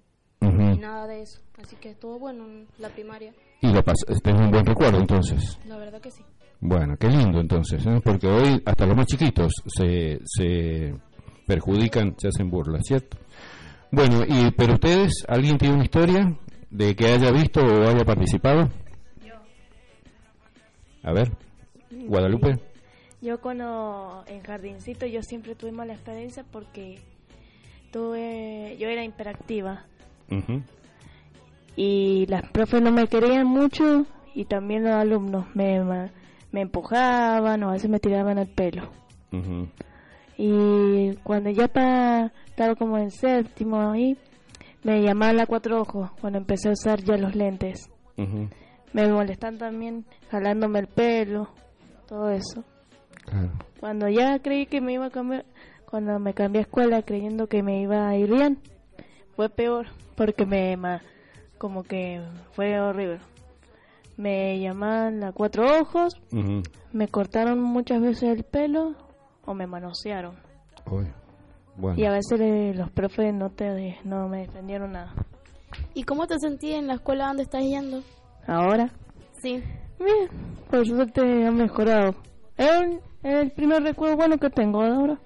nada 0.78 1.06
de 1.06 1.22
eso. 1.22 1.40
Así 1.60 1.76
que 1.76 1.90
estuvo 1.90 2.18
bueno 2.18 2.44
en 2.44 2.66
la 2.78 2.88
primaria. 2.88 3.32
Y 3.60 3.72
lo 3.72 3.82
pas 3.82 3.98
tenés 4.22 4.40
un 4.40 4.50
buen 4.50 4.64
recuerdo 4.64 5.00
entonces. 5.00 5.58
La 5.66 5.76
verdad 5.76 6.00
que 6.00 6.10
sí. 6.10 6.22
Bueno, 6.60 6.96
qué 6.96 7.08
lindo 7.08 7.40
entonces, 7.40 7.86
¿eh? 7.86 8.00
porque 8.02 8.26
hoy 8.26 8.60
hasta 8.64 8.86
los 8.86 8.96
más 8.96 9.06
chiquitos 9.06 9.52
se, 9.66 10.18
se 10.24 10.94
perjudican, 11.46 12.14
se 12.18 12.28
hacen 12.28 12.50
burlas, 12.50 12.82
¿cierto? 12.84 13.16
Bueno, 13.92 14.22
y 14.26 14.50
pero 14.50 14.74
ustedes, 14.74 15.24
¿alguien 15.28 15.56
tiene 15.56 15.74
una 15.74 15.84
historia 15.84 16.36
de 16.70 16.94
que 16.94 17.06
haya 17.06 17.30
visto 17.30 17.60
o 17.60 17.88
haya 17.88 18.04
participado? 18.04 18.68
A 21.02 21.12
ver, 21.12 21.30
Guadalupe. 21.90 22.58
Yo 23.20 23.40
cuando 23.40 24.22
en 24.26 24.42
jardincito 24.42 25.06
yo 25.06 25.22
siempre 25.22 25.54
tuve 25.54 25.72
mala 25.72 25.94
experiencia 25.94 26.44
porque 26.52 26.98
tuve, 27.90 28.76
yo 28.78 28.88
era 28.88 29.04
hiperactiva 29.04 29.84
y 31.76 32.26
las 32.26 32.48
profes 32.50 32.82
no 32.82 32.90
me 32.92 33.06
querían 33.08 33.46
mucho 33.46 34.06
y 34.34 34.44
también 34.44 34.84
los 34.84 34.92
alumnos 34.94 35.46
me, 35.54 35.82
me 36.52 36.60
empujaban 36.60 37.62
o 37.62 37.70
a 37.70 37.72
veces 37.72 37.90
me 37.90 37.98
tiraban 37.98 38.38
el 38.38 38.48
pelo. 38.48 38.90
Y 40.36 41.14
cuando 41.24 41.50
ya 41.50 41.66
pa- 41.68 42.30
estaba 42.46 42.74
como 42.76 42.98
en 42.98 43.10
séptimo 43.10 43.80
ahí, 43.90 44.16
me 44.84 45.02
llamaban 45.02 45.36
la 45.36 45.46
cuatro 45.46 45.80
ojos 45.80 46.10
cuando 46.20 46.38
empecé 46.38 46.68
a 46.68 46.72
usar 46.72 47.02
ya 47.02 47.16
los 47.16 47.34
lentes. 47.34 47.90
Ujú. 48.16 48.48
Me 48.92 49.06
molestan 49.08 49.58
también 49.58 50.04
jalándome 50.30 50.80
el 50.80 50.86
pelo, 50.86 51.48
todo 52.06 52.30
eso. 52.30 52.64
Claro. 53.24 53.50
Cuando 53.80 54.08
ya 54.08 54.38
creí 54.40 54.66
que 54.66 54.80
me 54.80 54.94
iba 54.94 55.06
a 55.06 55.10
cambiar, 55.10 55.44
cuando 55.88 56.18
me 56.18 56.34
cambié 56.34 56.60
a 56.60 56.62
escuela 56.62 57.02
creyendo 57.02 57.46
que 57.46 57.62
me 57.62 57.80
iba 57.80 58.08
a 58.08 58.16
ir 58.16 58.30
bien, 58.30 58.58
fue 59.36 59.48
peor 59.48 59.86
porque 60.16 60.46
me 60.46 60.76
como 61.58 61.82
que 61.82 62.20
fue 62.52 62.80
horrible. 62.80 63.20
Me 64.16 64.58
llamaban 64.60 65.20
la 65.20 65.32
cuatro 65.32 65.80
ojos, 65.80 66.20
me 66.92 67.08
cortaron 67.08 67.60
muchas 67.60 68.00
veces 68.00 68.36
el 68.36 68.44
pelo 68.44 68.96
o 69.44 69.54
me 69.54 69.66
manosearon. 69.66 70.34
Uy, 70.90 71.06
Bueno. 71.76 71.98
Y 72.00 72.04
a 72.04 72.10
veces 72.10 72.40
eh, 72.40 72.72
los 72.74 72.90
profes 72.90 73.32
no 73.32 73.50
te 73.50 73.98
no 74.04 74.28
me 74.28 74.38
defendieron 74.40 74.92
nada. 74.92 75.14
¿Y 75.94 76.02
cómo 76.02 76.26
te 76.26 76.38
sentí 76.38 76.72
en 76.72 76.88
la 76.88 76.94
escuela 76.94 77.28
donde 77.28 77.44
estás 77.44 77.62
yendo? 77.62 78.02
Ahora, 78.48 78.90
Sí. 79.40 79.62
bien, 80.00 80.28
por 80.70 80.84
suerte 80.86 81.20
ha 81.46 81.50
mejorado. 81.52 82.14
Es 82.56 82.68
el, 82.80 83.00
el 83.22 83.50
primer 83.52 83.82
recuerdo 83.82 84.16
bueno 84.16 84.38
que 84.38 84.50
tengo 84.50 84.82
ahora. 84.82 85.18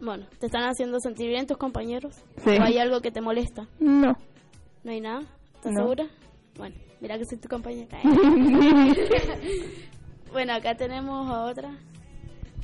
Bueno, 0.00 0.26
¿te 0.38 0.46
están 0.46 0.62
haciendo 0.68 1.00
sentir 1.00 1.28
bien 1.28 1.46
tus 1.46 1.56
compañeros? 1.56 2.14
Sí. 2.44 2.50
¿O 2.50 2.62
hay 2.62 2.78
algo 2.78 3.00
que 3.00 3.10
te 3.10 3.20
molesta? 3.20 3.66
No. 3.80 4.16
¿No 4.84 4.90
hay 4.92 5.00
nada? 5.00 5.22
¿Estás 5.56 5.72
No. 5.72 5.80
segura? 5.80 6.06
Bueno, 6.56 6.76
mira 7.00 7.18
que 7.18 7.24
soy 7.24 7.38
tu 7.38 7.48
compañera. 7.48 7.98
bueno, 10.32 10.52
acá 10.54 10.76
tenemos 10.76 11.28
a 11.30 11.44
otra. 11.46 11.70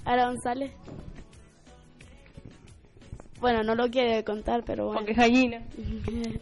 Ara 0.04 0.26
González. 0.28 0.72
Bueno, 3.40 3.64
no 3.64 3.74
lo 3.74 3.90
quiere 3.90 4.22
contar, 4.22 4.62
pero 4.64 4.86
bueno. 4.86 5.00
Porque 5.00 5.12
es 5.12 5.18
gallina. 5.18 5.60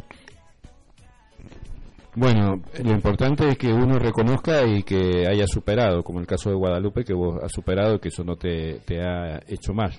Bueno, 2.15 2.61
lo 2.85 2.91
importante 2.91 3.49
es 3.49 3.57
que 3.57 3.73
uno 3.73 3.99
reconozca 3.99 4.67
y 4.67 4.83
que 4.83 5.27
haya 5.27 5.47
superado, 5.47 6.03
como 6.03 6.21
el 6.21 6.27
caso 6.27 6.51
de 6.51 6.57
Guadalupe, 6.57 7.05
que 7.05 7.15
vos 7.15 7.39
has 7.43 7.51
superado, 7.51 7.99
que 7.99 8.09
eso 8.09 8.23
no 8.23 8.37
te, 8.37 8.81
te 8.81 9.01
ha 9.01 9.41
hecho 9.47 9.73
mal. 9.73 9.93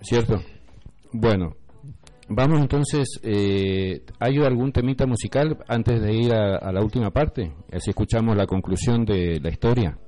¿Cierto? 0.00 0.40
Bueno, 1.12 1.56
vamos 2.28 2.58
entonces, 2.60 3.20
eh, 3.22 4.02
¿hay 4.18 4.38
algún 4.38 4.72
temita 4.72 5.06
musical 5.06 5.58
antes 5.68 6.00
de 6.00 6.14
ir 6.14 6.32
a, 6.32 6.56
a 6.56 6.72
la 6.72 6.80
última 6.80 7.10
parte? 7.10 7.52
Así 7.70 7.90
escuchamos 7.90 8.34
la 8.34 8.46
conclusión 8.46 9.04
de 9.04 9.40
la 9.40 9.50
historia. 9.50 9.98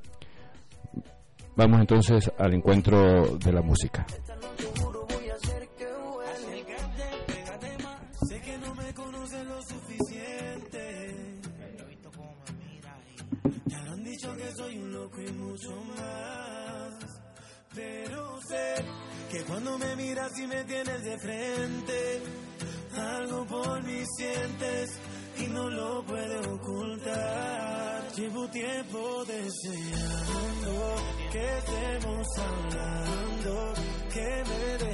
Vamos 1.56 1.80
entonces 1.80 2.30
al 2.38 2.54
encuentro 2.54 3.37
de 3.37 3.52
la 3.52 3.61
música. 3.61 4.06
Que 19.37 19.44
cuando 19.44 19.79
me 19.79 19.96
miras 19.96 20.38
y 20.38 20.46
me 20.46 20.64
tienes 20.64 21.03
de 21.03 21.18
frente, 21.18 22.22
algo 22.96 23.44
por 23.46 23.83
mí 23.83 24.03
sientes 24.16 24.99
y 25.38 25.46
no 25.49 25.68
lo 25.68 26.03
puedo 26.05 26.55
ocultar. 26.55 28.12
Llevo 28.16 28.49
tiempo 28.49 29.25
deseando 29.27 30.96
que 31.33 31.59
estemos 31.59 32.27
hablando, 32.38 33.75
que 34.12 34.44
me 34.49 34.86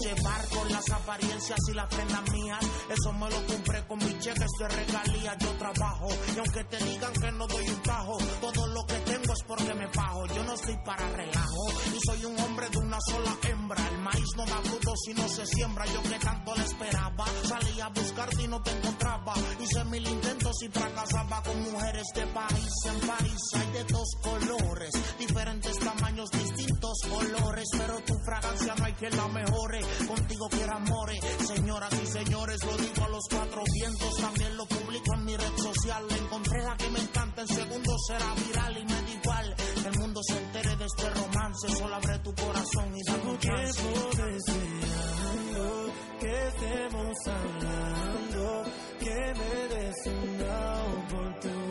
Llevar 0.00 0.48
con 0.48 0.72
las 0.72 0.88
apariencias 0.90 1.58
y 1.68 1.74
las 1.74 1.86
prendas 1.92 2.30
mías. 2.30 2.60
Eso 2.88 3.12
me 3.12 3.28
lo 3.28 3.46
compré 3.46 3.86
con 3.86 3.98
mis 3.98 4.18
cheques 4.18 4.50
de 4.58 4.68
regalía. 4.68 5.36
Yo 5.38 5.48
trabajo 5.58 6.08
y 6.34 6.38
aunque 6.38 6.64
te 6.64 6.84
digan 6.84 7.12
que 7.12 7.32
no 7.32 7.46
doy 7.46 7.68
un 7.68 7.82
tajo, 7.82 8.18
todo 8.40 8.66
lo 8.68 8.86
que 8.86 8.94
tengo 9.00 9.32
es 9.32 9.42
porque 9.46 9.74
me 9.74 9.88
pago. 9.88 10.26
Yo 10.26 10.44
no 10.44 10.54
estoy 10.54 10.76
para 10.84 11.08
relajo 11.10 11.72
y 11.94 11.98
soy 12.06 12.24
un 12.24 12.38
hombre 12.40 12.68
de 12.70 12.78
una 12.78 12.98
sola 13.08 13.36
hembra. 13.48 13.88
El 13.88 13.98
maíz 13.98 14.28
no 14.36 14.46
da 14.46 14.60
fruto 14.62 14.92
si 15.04 15.14
no 15.14 15.28
se 15.28 15.46
siembra. 15.46 15.84
Yo 15.86 16.02
que 16.02 16.18
tanto 16.18 16.54
le 16.54 16.64
esperaba, 16.64 17.24
salí 17.44 17.80
a 17.80 17.88
buscarte 17.88 18.42
y 18.42 18.48
no 18.48 18.62
te 18.62 18.70
encontraba. 18.70 19.34
Hice 19.60 19.84
mil 19.84 20.06
intentos 20.08 20.62
y 20.62 20.68
fracasaba 20.68 21.42
con 21.42 21.62
mujeres 21.62 22.06
de 22.14 22.26
país 22.28 22.72
en 22.86 23.00
París. 23.06 23.40
Hay 23.54 23.72
de 23.72 23.84
dos 23.84 24.08
colores, 24.22 24.90
diferentes 25.18 25.79
tamaños, 27.00 27.40
distintos 27.40 27.40
olores, 27.40 27.68
pero 27.72 28.00
tu 28.00 28.14
fragancia 28.24 28.74
no 28.76 28.84
hay 28.84 28.92
que 28.94 29.10
la 29.10 29.28
mejore. 29.28 29.80
Contigo 30.06 30.48
quiero 30.50 30.74
amores, 30.74 31.20
señoras 31.46 31.92
y 32.02 32.06
señores, 32.06 32.64
lo 32.64 32.76
digo 32.76 33.04
a 33.04 33.08
los 33.08 33.24
cuatro 33.28 33.62
vientos. 33.72 34.16
También 34.16 34.56
lo 34.56 34.66
publico 34.66 35.14
en 35.14 35.24
mi 35.24 35.36
red 35.36 35.56
social. 35.56 36.04
Le 36.08 36.18
encontré 36.18 36.62
la 36.62 36.76
que 36.76 36.90
me 36.90 37.00
encanta, 37.00 37.42
en 37.42 37.48
segundos 37.48 38.00
será 38.06 38.34
viral 38.34 38.78
y 38.78 38.84
me 38.84 38.94
da 38.94 39.10
igual. 39.10 39.54
Que 39.82 39.88
el 39.88 39.98
mundo 39.98 40.20
se 40.26 40.38
entere 40.38 40.76
de 40.76 40.84
este 40.84 41.10
romance. 41.10 41.68
Solo 41.76 41.94
abre 41.94 42.18
tu 42.20 42.34
corazón 42.34 42.96
y 42.96 43.02
dame 43.06 43.30
un 43.30 43.38
tiempo 43.38 44.10
deseando 44.16 45.90
que 46.20 46.48
estemos 46.48 47.16
hablando, 47.26 48.64
que 48.98 49.34
me 49.34 49.68
des 49.74 50.06
una 50.06 50.84
oportunidad. 50.84 51.70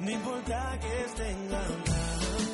No 0.00 0.10
importa 0.10 0.78
que 0.80 1.04
estén 1.04 1.48
ganando, 1.50 2.47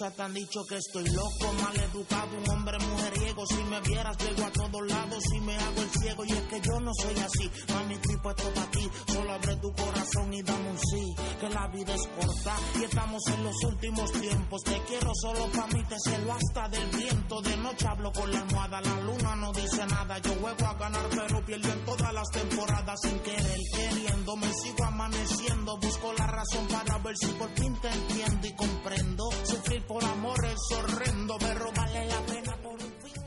Quizá 0.00 0.10
te 0.12 0.22
han 0.22 0.32
dicho 0.32 0.64
que 0.64 0.76
estoy 0.76 1.04
loco, 1.10 1.52
mal 1.62 1.76
educado, 1.76 2.28
un 2.42 2.50
hombre 2.50 2.78
mujeriego. 2.78 3.44
Si 3.46 3.62
me 3.64 3.80
vieras, 3.82 4.16
llego 4.16 4.46
a 4.46 4.50
todos 4.50 4.88
lados 4.88 5.22
y 5.34 5.40
me 5.40 5.54
hago 5.54 5.82
el 5.82 5.90
ciego. 5.90 6.24
Y 6.24 6.32
es 6.32 6.42
que 6.44 6.60
yo 6.62 6.80
no 6.80 6.90
soy 6.94 7.14
así, 7.18 7.50
mami, 7.70 7.94
estoy 7.96 8.16
puesto 8.16 8.50
para 8.54 8.70
ti. 8.70 8.88
Solo 9.12 9.32
abre 9.32 9.56
tu 9.56 9.70
corazón 9.72 10.32
y 10.32 10.42
dame 10.42 10.70
un 10.70 10.78
sí. 10.78 11.14
Que 11.40 11.48
la 11.48 11.66
vida 11.68 11.94
es 11.94 12.06
corta 12.08 12.54
y 12.78 12.84
estamos 12.84 13.22
en 13.28 13.44
los 13.44 13.64
últimos 13.64 14.12
tiempos. 14.12 14.62
Te 14.62 14.78
quiero 14.86 15.10
solo 15.22 15.46
para 15.56 15.66
mí, 15.68 15.82
te 15.88 15.96
cielo 15.98 16.34
hasta 16.34 16.68
del 16.68 16.86
viento. 16.90 17.40
De 17.40 17.56
noche 17.56 17.88
hablo 17.88 18.12
con 18.12 18.30
la 18.30 18.40
almohada, 18.40 18.80
la 18.82 19.00
luna 19.00 19.36
no 19.36 19.50
dice 19.52 19.86
nada. 19.86 20.18
Yo 20.18 20.32
juego 20.34 20.66
a 20.66 20.74
ganar, 20.74 21.06
pero 21.08 21.42
pierdo 21.46 21.72
en 21.72 21.84
todas 21.86 22.12
las 22.12 22.28
temporadas. 22.28 23.00
Sin 23.00 23.18
querer, 23.20 23.58
queriendo, 23.74 24.36
me 24.36 24.52
sigo 24.52 24.84
amaneciendo. 24.84 25.78
Busco 25.78 26.12
la 26.18 26.26
razón 26.26 26.66
para 26.68 26.98
ver 26.98 27.16
si 27.16 27.26
por 27.28 27.48
fin 27.52 27.74
te 27.80 27.88
entiendo 27.88 28.46
y 28.46 28.52
comprendo. 28.52 29.24
Sufrir 29.44 29.82
por 29.86 30.04
amor 30.04 30.44
es 30.44 30.76
horrendo, 30.76 31.36
pero 31.38 31.72
vale 31.74 32.06
la 32.06 32.20
pena 32.20 32.56
por 32.62 32.72
un 32.74 32.80
fin. 32.80 33.22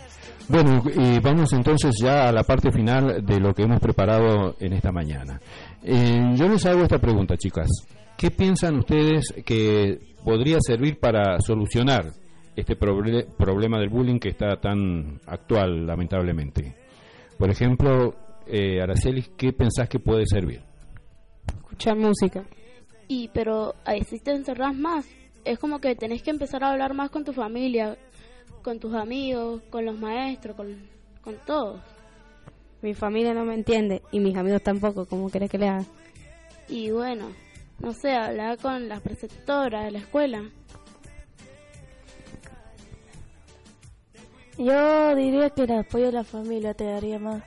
Bueno, 0.49 0.83
y 0.93 1.19
vamos 1.19 1.51
entonces 1.53 1.95
ya 1.99 2.29
a 2.29 2.31
la 2.31 2.43
parte 2.43 2.71
final 2.71 3.25
de 3.25 3.39
lo 3.39 3.55
que 3.55 3.63
hemos 3.63 3.79
preparado 3.79 4.55
en 4.59 4.73
esta 4.73 4.91
mañana. 4.91 5.41
Eh, 5.81 6.21
yo 6.35 6.47
les 6.47 6.63
hago 6.67 6.83
esta 6.83 6.99
pregunta, 6.99 7.35
chicas. 7.37 7.69
¿Qué 8.23 8.31
piensan 8.31 8.77
ustedes 8.77 9.33
que 9.45 9.99
podría 10.23 10.55
servir 10.61 10.97
para 10.97 11.41
solucionar 11.41 12.13
este 12.55 12.79
proble- 12.79 13.27
problema 13.35 13.77
del 13.77 13.89
bullying 13.89 14.17
que 14.17 14.29
está 14.29 14.61
tan 14.61 15.19
actual, 15.25 15.85
lamentablemente? 15.85 16.73
Por 17.37 17.49
ejemplo, 17.49 18.15
eh, 18.47 18.81
Araceli, 18.81 19.23
¿qué 19.35 19.51
pensás 19.51 19.89
que 19.89 19.99
puede 19.99 20.25
servir? 20.25 20.61
Escuchar 21.53 21.97
música. 21.97 22.45
Y 23.09 23.27
pero 23.33 23.75
ahí 23.83 24.05
sí 24.05 24.19
te 24.19 24.31
encerras 24.31 24.73
más. 24.73 25.05
Es 25.43 25.59
como 25.59 25.79
que 25.79 25.93
tenés 25.93 26.23
que 26.23 26.29
empezar 26.29 26.63
a 26.63 26.71
hablar 26.71 26.93
más 26.93 27.09
con 27.09 27.25
tu 27.25 27.33
familia, 27.33 27.97
con 28.61 28.79
tus 28.79 28.93
amigos, 28.93 29.63
con 29.69 29.83
los 29.83 29.99
maestros, 29.99 30.55
con, 30.55 30.67
con 31.21 31.35
todos. 31.45 31.81
Mi 32.81 32.93
familia 32.93 33.33
no 33.33 33.43
me 33.43 33.55
entiende 33.55 34.01
y 34.13 34.21
mis 34.21 34.37
amigos 34.37 34.63
tampoco. 34.63 35.05
¿Cómo 35.07 35.29
querés 35.29 35.49
que 35.51 35.57
le 35.57 35.67
haga? 35.67 35.83
Y 36.69 36.89
bueno, 36.89 37.25
no 37.79 37.93
sé, 37.93 38.11
hablar 38.13 38.57
con 38.57 38.87
las 38.87 39.01
preceptoras 39.01 39.85
de 39.85 39.91
la 39.91 39.99
escuela. 39.99 40.43
Yo 44.57 45.15
diría 45.15 45.49
que 45.49 45.63
el 45.63 45.71
apoyo 45.71 46.05
de 46.07 46.11
la 46.11 46.23
familia 46.23 46.73
te 46.73 46.85
daría 46.85 47.17
más. 47.19 47.43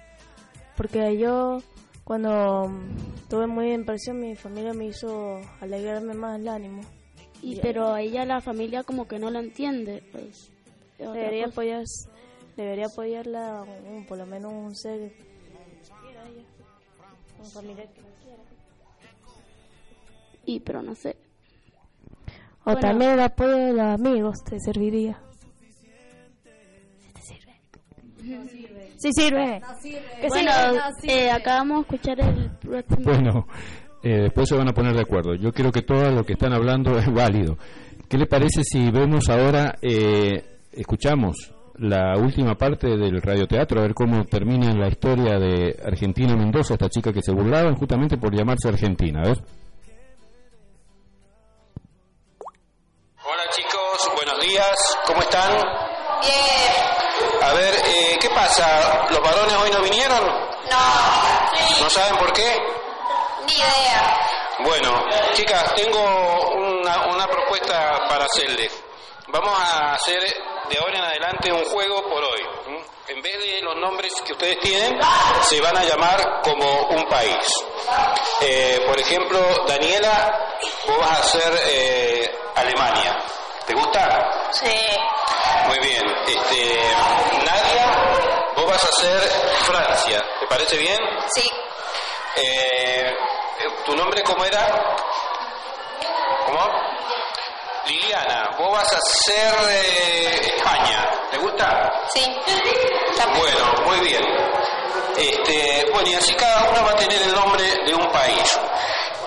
Porque 0.76 1.16
yo, 1.16 1.58
cuando 2.04 2.68
mm, 2.68 3.28
tuve 3.30 3.46
muy 3.46 3.72
impresión, 3.72 4.20
mi 4.20 4.34
familia 4.34 4.72
me 4.74 4.86
hizo 4.86 5.40
alegrarme 5.60 6.14
más 6.14 6.38
el 6.40 6.48
ánimo. 6.48 6.82
Y 7.42 7.60
pero 7.60 7.92
a 7.94 8.00
ella 8.00 8.24
la 8.24 8.40
familia 8.40 8.82
como 8.82 9.06
que 9.06 9.18
no 9.18 9.30
la 9.30 9.38
entiende, 9.40 10.02
pues. 10.10 10.50
Debería, 10.98 11.46
apoyar, 11.46 11.84
debería 12.56 12.86
apoyarla 12.86 13.64
un- 13.86 14.06
por 14.06 14.18
lo 14.18 14.26
menos 14.26 14.52
un 14.52 14.74
ser. 14.74 15.12
Un 17.38 17.50
familiar 17.50 17.86
que 17.88 18.00
quiera. 18.24 18.42
Y 20.46 20.60
pero 20.60 20.80
no 20.82 20.94
sé. 20.94 21.16
O 22.64 22.72
Bueno. 22.72 22.80
también 22.80 23.10
el 23.12 23.20
apoyo 23.20 23.56
de 23.56 23.72
los 23.72 23.86
amigos 24.00 24.38
te 24.48 24.58
serviría. 24.60 25.20
Sí 28.98 29.10
sirve. 29.12 29.60
Que 30.20 30.28
bueno, 30.28 30.50
sirve. 31.00 31.26
eh, 31.26 31.30
acabamos 31.30 31.76
de 31.76 31.96
escuchar 31.96 32.20
el 32.20 32.50
próximo. 32.58 32.98
Bueno, 33.04 33.46
eh, 34.02 34.22
después 34.22 34.48
se 34.48 34.56
van 34.56 34.68
a 34.68 34.72
poner 34.72 34.94
de 34.94 35.02
acuerdo. 35.02 35.34
Yo 35.34 35.52
creo 35.52 35.70
que 35.70 35.82
todo 35.82 36.10
lo 36.10 36.24
que 36.24 36.32
están 36.32 36.52
hablando 36.52 36.96
es 36.98 37.06
válido. 37.12 37.56
¿Qué 38.08 38.16
le 38.18 38.26
parece 38.26 38.62
si 38.64 38.90
vemos 38.90 39.28
ahora, 39.28 39.76
eh, 39.82 40.42
escuchamos 40.72 41.52
la 41.78 42.16
última 42.18 42.54
parte 42.54 42.88
del 42.96 43.20
radioteatro, 43.20 43.80
a 43.80 43.82
ver 43.82 43.94
cómo 43.94 44.24
termina 44.24 44.72
la 44.74 44.88
historia 44.88 45.38
de 45.38 45.76
Argentina 45.84 46.34
Mendoza, 46.34 46.74
esta 46.74 46.88
chica 46.88 47.12
que 47.12 47.20
se 47.20 47.32
burlaban 47.32 47.74
justamente 47.74 48.16
por 48.16 48.34
llamarse 48.34 48.68
Argentina? 48.68 49.20
A 49.22 49.28
ver. 49.28 49.38
Días, 54.46 54.98
¿cómo 55.06 55.20
están? 55.22 55.50
Bien. 56.20 57.42
A 57.42 57.52
ver, 57.52 57.74
eh, 57.84 58.18
¿qué 58.20 58.30
pasa? 58.30 59.06
¿Los 59.10 59.20
varones 59.20 59.54
hoy 59.54 59.70
no 59.70 59.80
vinieron? 59.80 60.24
No. 60.24 61.80
¿No 61.80 61.90
saben 61.90 62.16
por 62.16 62.32
qué? 62.32 62.62
Ni 63.46 63.52
idea. 63.54 64.18
Bueno, 64.60 65.04
chicas, 65.34 65.74
tengo 65.74 66.00
una, 66.54 67.06
una 67.06 67.26
propuesta 67.26 68.06
para 68.08 68.24
hacerles. 68.26 68.72
Vamos 69.28 69.58
a 69.58 69.94
hacer 69.94 70.20
de 70.70 70.78
ahora 70.78 70.98
en 70.98 71.04
adelante 71.04 71.52
un 71.52 71.64
juego 71.64 72.02
por 72.08 72.22
hoy. 72.22 72.42
¿m? 72.68 72.84
En 73.08 73.22
vez 73.22 73.38
de 73.38 73.62
los 73.62 73.76
nombres 73.76 74.12
que 74.24 74.32
ustedes 74.32 74.58
tienen, 74.60 74.98
se 75.42 75.60
van 75.60 75.76
a 75.76 75.84
llamar 75.84 76.40
como 76.42 76.88
un 76.88 77.04
país. 77.08 77.46
Eh, 78.40 78.82
por 78.86 78.98
ejemplo, 78.98 79.40
Daniela, 79.66 80.56
vos 80.86 80.98
vas 80.98 81.20
a 81.20 81.24
ser 81.24 81.60
eh, 81.68 82.38
Alemania. 82.54 83.16
¿Te 83.66 83.74
gusta? 83.74 84.50
Sí. 84.52 84.76
Muy 85.66 85.78
bien. 85.80 86.04
Este, 86.26 86.94
Nadia, 87.44 88.52
vos 88.54 88.66
vas 88.66 88.84
a 88.84 88.92
ser 89.00 89.20
Francia. 89.64 90.24
¿Te 90.40 90.46
parece 90.46 90.76
bien? 90.76 90.98
Sí. 91.34 91.50
Eh, 92.36 93.12
¿Tu 93.84 93.96
nombre 93.96 94.22
cómo 94.22 94.44
era? 94.44 94.96
¿Cómo? 96.46 96.70
Liliana, 97.86 98.50
vos 98.58 98.70
vas 98.72 98.92
a 98.92 98.98
ser 99.24 99.54
eh, 99.70 100.52
España. 100.56 101.10
¿Te 101.30 101.38
gusta? 101.38 101.92
Sí. 102.14 102.36
Bueno, 103.36 103.74
muy 103.86 104.00
bien. 104.06 104.22
Este, 105.16 105.86
bueno, 105.92 106.08
y 106.08 106.14
así 106.14 106.34
cada 106.34 106.70
uno 106.70 106.84
va 106.84 106.92
a 106.92 106.96
tener 106.96 107.20
el 107.20 107.34
nombre 107.34 107.64
de 107.64 107.94
un 107.94 108.10
país. 108.12 108.60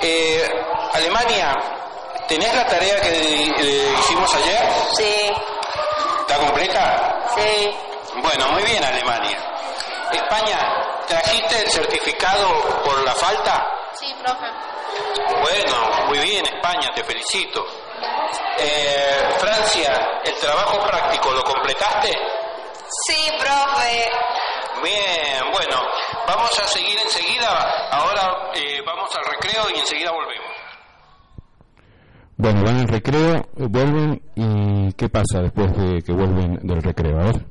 Eh, 0.02 0.50
Alemania, 0.94 1.54
¿tenés 2.30 2.54
la 2.54 2.66
tarea 2.68 3.02
que 3.02 3.10
eh, 3.10 3.96
hicimos 4.00 4.34
ayer? 4.36 4.62
Sí. 4.96 5.32
¿Está 6.22 6.38
completa? 6.38 7.26
Sí. 7.36 7.72
Bueno, 8.22 8.50
muy 8.52 8.64
bien, 8.64 8.84
Alemania. 8.84 9.38
España, 10.12 10.60
¿trajiste 11.08 11.64
el 11.64 11.70
certificado 11.72 12.82
por 12.86 13.04
la 13.04 13.16
falta? 13.16 13.68
Sí, 14.00 14.14
profe. 14.22 14.46
Bueno, 15.42 16.06
muy 16.08 16.20
bien, 16.20 16.46
España, 16.46 16.92
te 16.94 17.04
felicito. 17.04 17.66
Eh, 18.58 19.36
Francia, 19.40 20.22
¿el 20.24 20.36
trabajo 20.36 20.80
práctico 20.86 21.32
lo 21.32 21.44
completaste? 21.44 22.12
Sí, 23.08 23.32
profe. 23.40 24.12
Bien, 24.84 25.52
bueno, 25.52 25.82
vamos 26.28 26.60
a 26.60 26.68
seguir 26.68 27.00
enseguida. 27.00 27.88
Ahora 27.92 28.52
eh, 28.54 28.82
vamos 28.86 29.10
al 29.16 29.26
recreo 29.26 29.70
y 29.74 29.80
enseguida 29.80 30.12
volvemos. 30.12 30.59
Bueno, 32.40 32.64
van 32.64 32.78
al 32.78 32.88
recreo, 32.88 33.36
eh, 33.36 33.68
vuelven 33.68 34.22
y 34.34 34.94
¿qué 34.94 35.10
pasa 35.10 35.42
después 35.42 35.76
de 35.76 36.02
que 36.02 36.14
vuelven 36.14 36.58
del 36.64 36.82
recreo? 36.82 37.20
A 37.20 37.24
ver. 37.26 37.46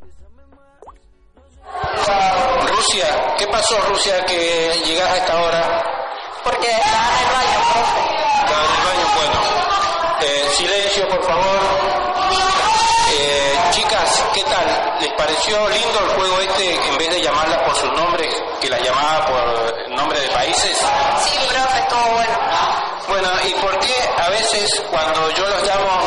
Rusia, 2.74 3.06
¿qué 3.36 3.46
pasó 3.48 3.78
Rusia 3.90 4.24
que 4.24 4.72
llegas 4.86 5.10
a 5.10 5.16
esta 5.18 5.42
hora? 5.42 5.84
Porque 6.42 6.68
estaba 6.70 7.04
en 7.04 7.20
el 7.20 7.32
baño, 7.36 7.58
profe. 7.68 8.00
Estaba 8.40 8.64
en 8.64 8.72
el 8.72 8.84
baño, 8.88 9.06
bueno. 9.18 9.38
Eh, 10.22 10.48
silencio, 10.56 11.08
por 11.10 11.22
favor. 11.22 11.60
Eh, 13.12 13.58
chicas, 13.72 14.24
¿qué 14.32 14.42
tal? 14.44 14.96
¿Les 15.02 15.12
pareció 15.12 15.68
lindo 15.68 16.00
el 16.00 16.08
juego 16.16 16.40
este 16.40 16.88
en 16.88 16.96
vez 16.96 17.10
de 17.10 17.20
llamarlas 17.20 17.58
por 17.58 17.74
sus 17.74 17.92
nombres, 17.92 18.34
que 18.58 18.70
las 18.70 18.80
llamaba 18.80 19.26
por 19.26 19.90
nombre 19.90 20.18
de 20.18 20.28
países? 20.28 20.78
Sí, 21.18 21.36
profe, 21.46 21.78
estuvo 21.78 22.14
bueno. 22.14 22.97
Bueno, 23.08 23.28
¿y 23.42 23.54
por 23.54 23.78
qué 23.78 23.94
a 24.18 24.28
veces 24.28 24.82
cuando 24.90 25.30
yo 25.30 25.46
los 25.48 25.62
llamo 25.62 26.00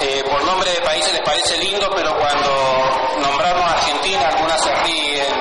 eh, 0.00 0.24
por 0.28 0.42
nombre 0.44 0.70
de 0.72 0.80
países 0.80 1.12
les 1.12 1.22
parece 1.22 1.56
lindo, 1.58 1.88
pero 1.94 2.16
cuando 2.18 3.18
nombramos 3.18 3.62
a 3.62 3.72
Argentina 3.74 4.28
algunas 4.28 4.60
se 4.60 4.74
ríen 4.82 5.34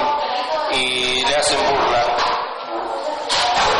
y 0.71 1.25
le 1.25 1.35
hacen 1.35 1.57
burla? 1.67 2.05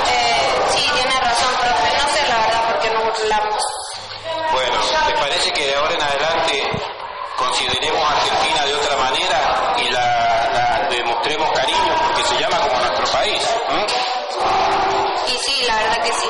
Eh, 0.10 0.62
sí, 0.70 0.90
tiene 0.96 1.20
razón, 1.20 1.54
profe. 1.60 1.98
No 2.02 2.14
sé 2.14 2.28
la 2.28 2.38
verdad 2.40 2.72
por 2.72 2.80
qué 2.80 2.90
nos 2.90 3.04
burlamos. 3.06 3.64
Bueno, 4.52 4.78
¿les 5.08 5.20
parece 5.20 5.52
que 5.54 5.68
de 5.68 5.76
ahora 5.76 5.94
en 5.94 6.02
adelante 6.02 6.70
consideremos 7.38 8.02
a 8.04 8.12
Argentina 8.12 8.66
de 8.66 8.74
otra 8.74 8.96
manera 8.98 9.76
y 9.78 9.90
la, 9.92 10.50
la 10.52 10.88
demostremos 10.90 11.52
cariño 11.52 11.96
porque 12.08 12.24
se 12.24 12.40
llama 12.40 12.60
como 12.60 12.80
nuestro 12.80 13.06
país? 13.12 13.48
¿m? 13.70 13.86
Y 15.28 15.38
sí, 15.38 15.64
la 15.68 15.76
verdad 15.76 16.02
que 16.04 16.14
sí. 16.14 16.30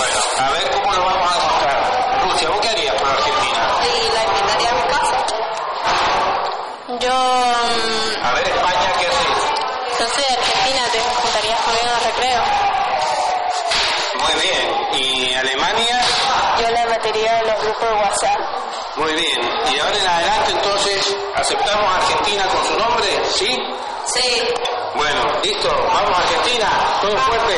Bueno, 0.00 0.18
a 0.38 0.50
ver 0.52 0.70
cómo 0.70 0.92
lo 0.94 1.04
vamos 1.04 1.30
a 1.30 1.34
demostrar. 1.36 2.22
Rusia, 2.24 2.48
¿vos 2.48 2.60
qué 2.60 2.68
harías 2.68 2.94
por 2.94 3.08
Argentina? 3.10 3.60
Y 3.84 4.14
la 4.14 4.22
invitaría 4.24 4.70
a 4.70 4.74
mi 4.74 4.82
casa. 4.94 5.16
Yo, 7.00 7.12
mm, 7.12 8.24
A 8.26 8.32
ver, 8.32 8.48
España, 8.48 8.92
¿qué 8.98 9.06
haces? 9.06 10.00
no 10.00 10.06
sé, 10.06 10.22
de 10.22 10.36
Argentina, 10.38 10.82
te 10.92 11.00
juntarías 11.20 11.60
conmigo 11.60 11.84
en 11.84 11.98
el 11.98 12.04
recreo. 12.12 12.42
Muy 14.20 14.34
bien. 14.42 15.04
¿Y 15.04 15.34
Alemania? 15.34 16.00
Yo 16.60 16.70
le 16.70 16.86
metería 16.86 17.40
en 17.40 17.46
los 17.48 17.62
grupos 17.62 17.88
de 17.90 17.94
WhatsApp. 17.96 18.40
Muy 18.96 19.12
bien. 19.14 19.40
¿Y 19.74 19.78
ahora 19.80 19.96
en 19.98 20.06
adelante 20.08 20.52
entonces 20.52 21.16
aceptamos 21.36 21.84
a 21.84 21.96
Argentina 21.96 22.44
con 22.48 22.64
su 22.66 22.78
nombre? 22.78 23.06
¿Sí? 23.34 23.58
Sí. 24.14 24.42
Bueno, 24.94 25.20
listo. 25.42 25.68
Vamos 25.92 26.18
a 26.18 26.22
Argentina. 26.22 26.68
Todo 27.02 27.16
fuerte. 27.18 27.56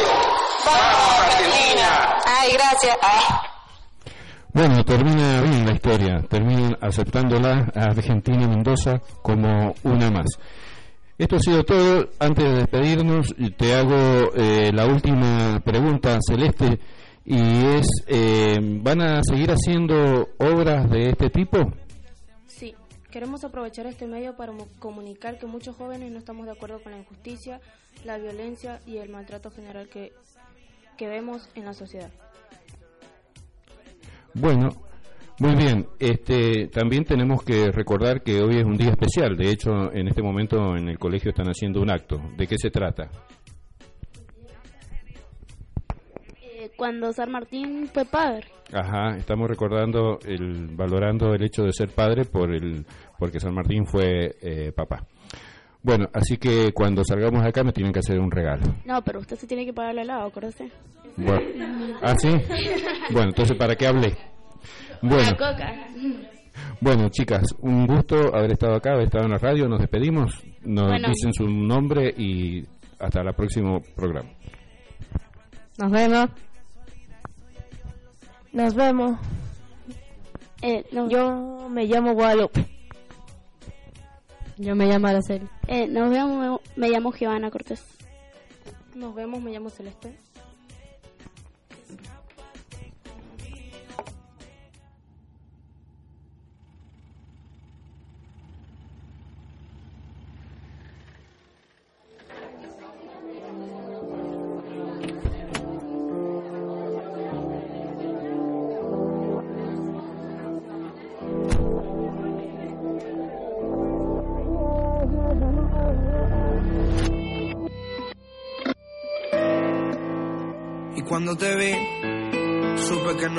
Vamos 0.64 1.26
Argentina. 1.26 2.18
Ay, 2.26 2.52
gracias. 2.52 2.96
Ah. 3.02 3.42
Bueno, 4.54 4.84
termina 4.84 5.40
bien 5.40 5.64
la 5.64 5.72
historia, 5.72 6.22
terminan 6.28 6.76
aceptándola 6.80 7.72
a 7.74 7.84
Argentina 7.84 8.46
Mendoza 8.46 9.00
como 9.22 9.74
una 9.82 10.10
más. 10.10 10.26
Esto 11.16 11.36
ha 11.36 11.40
sido 11.40 11.64
todo. 11.64 12.08
Antes 12.18 12.44
de 12.44 12.54
despedirnos, 12.56 13.34
te 13.56 13.74
hago 13.74 14.34
eh, 14.34 14.70
la 14.74 14.86
última 14.86 15.60
pregunta, 15.64 16.18
Celeste, 16.20 16.78
y 17.24 17.64
es, 17.66 17.86
eh, 18.08 18.58
¿van 18.60 19.00
a 19.00 19.22
seguir 19.22 19.50
haciendo 19.52 20.28
obras 20.38 20.90
de 20.90 21.10
este 21.10 21.30
tipo? 21.30 21.58
Sí, 22.46 22.74
queremos 23.10 23.44
aprovechar 23.44 23.86
este 23.86 24.06
medio 24.06 24.36
para 24.36 24.52
comunicar 24.78 25.38
que 25.38 25.46
muchos 25.46 25.76
jóvenes 25.76 26.10
no 26.10 26.18
estamos 26.18 26.44
de 26.46 26.52
acuerdo 26.52 26.82
con 26.82 26.92
la 26.92 26.98
injusticia, 26.98 27.60
la 28.04 28.18
violencia 28.18 28.80
y 28.86 28.98
el 28.98 29.08
maltrato 29.08 29.50
general 29.50 29.88
que, 29.88 30.12
que 31.02 31.08
vemos 31.08 31.48
en 31.56 31.64
la 31.64 31.74
sociedad. 31.74 32.12
Bueno, 34.34 34.68
muy 35.40 35.56
bien. 35.56 35.88
Este, 35.98 36.68
también 36.68 37.04
tenemos 37.04 37.42
que 37.42 37.72
recordar 37.72 38.22
que 38.22 38.40
hoy 38.40 38.58
es 38.58 38.64
un 38.64 38.76
día 38.76 38.90
especial. 38.90 39.36
De 39.36 39.50
hecho, 39.50 39.92
en 39.92 40.06
este 40.06 40.22
momento 40.22 40.76
en 40.76 40.88
el 40.88 41.00
colegio 41.00 41.30
están 41.30 41.48
haciendo 41.48 41.82
un 41.82 41.90
acto. 41.90 42.22
¿De 42.36 42.46
qué 42.46 42.56
se 42.56 42.70
trata? 42.70 43.10
Eh, 46.40 46.70
cuando 46.76 47.12
San 47.12 47.32
Martín 47.32 47.88
fue 47.92 48.04
padre. 48.04 48.46
Ajá, 48.72 49.16
estamos 49.16 49.48
recordando, 49.50 50.20
el, 50.24 50.68
valorando 50.76 51.34
el 51.34 51.42
hecho 51.42 51.64
de 51.64 51.72
ser 51.72 51.88
padre 51.88 52.26
por 52.26 52.54
el, 52.54 52.86
porque 53.18 53.40
San 53.40 53.54
Martín 53.54 53.86
fue 53.86 54.36
eh, 54.40 54.70
papá. 54.70 55.04
Bueno, 55.82 56.08
así 56.12 56.36
que 56.36 56.72
cuando 56.72 57.02
salgamos 57.04 57.42
de 57.42 57.48
acá 57.48 57.64
me 57.64 57.72
tienen 57.72 57.92
que 57.92 57.98
hacer 57.98 58.18
un 58.20 58.30
regalo. 58.30 58.62
No, 58.84 59.02
pero 59.02 59.18
usted 59.20 59.36
se 59.36 59.46
tiene 59.48 59.64
que 59.66 59.72
pagar 59.72 59.92
el 59.92 59.98
helado, 60.00 60.26
acuérdese. 60.28 60.70
Bueno, 61.16 61.40
¿Ah, 62.02 62.14
sí? 62.16 62.30
Bueno, 63.10 63.28
entonces, 63.30 63.56
¿para 63.56 63.74
qué 63.76 63.86
hablé? 63.88 64.16
Bueno, 65.02 65.22
La 65.30 65.32
coca. 65.32 65.72
bueno, 66.80 67.08
chicas, 67.08 67.42
un 67.60 67.86
gusto 67.88 68.34
haber 68.34 68.52
estado 68.52 68.76
acá, 68.76 68.92
haber 68.92 69.06
estado 69.06 69.24
en 69.24 69.32
la 69.32 69.38
radio. 69.38 69.68
Nos 69.68 69.80
despedimos, 69.80 70.32
nos 70.64 70.86
Bueno. 70.88 71.08
dicen 71.08 71.32
su 71.34 71.48
nombre 71.48 72.14
y 72.16 72.64
hasta 73.00 73.20
el 73.22 73.34
próximo 73.34 73.80
programa. 73.96 74.30
Nos 75.78 75.90
vemos. 75.90 76.28
Nos 78.52 78.74
vemos. 78.74 79.18
Eh, 80.62 80.84
no. 80.92 81.08
Yo 81.08 81.68
me 81.68 81.86
llamo 81.86 82.12
Guadalupe. 82.14 82.66
Yo 84.62 84.76
me 84.76 84.86
llamo 84.86 85.08
Araceli. 85.08 85.48
Eh, 85.66 85.88
nos 85.88 86.08
vemos, 86.08 86.60
me 86.76 86.88
llamo 86.88 87.12
Giovanna 87.12 87.50
Cortés. 87.50 87.82
Nos 88.94 89.12
vemos, 89.12 89.42
me 89.42 89.50
llamo 89.50 89.70
Celeste. 89.70 90.14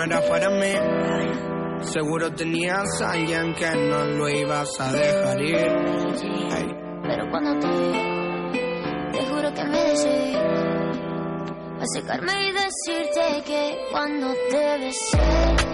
Era 0.03 0.21
para 0.27 0.49
mí. 0.49 0.73
Seguro 1.81 2.31
tenías 2.33 3.01
a 3.01 3.11
alguien 3.11 3.53
que 3.55 3.69
no 3.75 4.05
lo 4.05 4.29
ibas 4.29 4.69
a 4.79 4.91
dejar 4.91 5.41
ir. 5.41 5.67
Pero 7.03 7.29
cuando 7.29 7.59
te 7.59 7.67
vi, 7.67 7.91
te 9.11 9.25
juro 9.25 9.53
que 9.53 9.63
me 9.65 9.83
decidí 9.89 10.35
a 10.35 11.85
secarme 11.85 12.31
y 12.47 12.51
decirte 12.53 13.43
que 13.45 13.77
cuando 13.91 14.33
te 14.49 14.77
besé, 14.79 15.72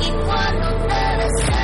Y 0.00 0.10
cuando 0.26 0.68
te 0.86 1.16
deseo 1.22 1.57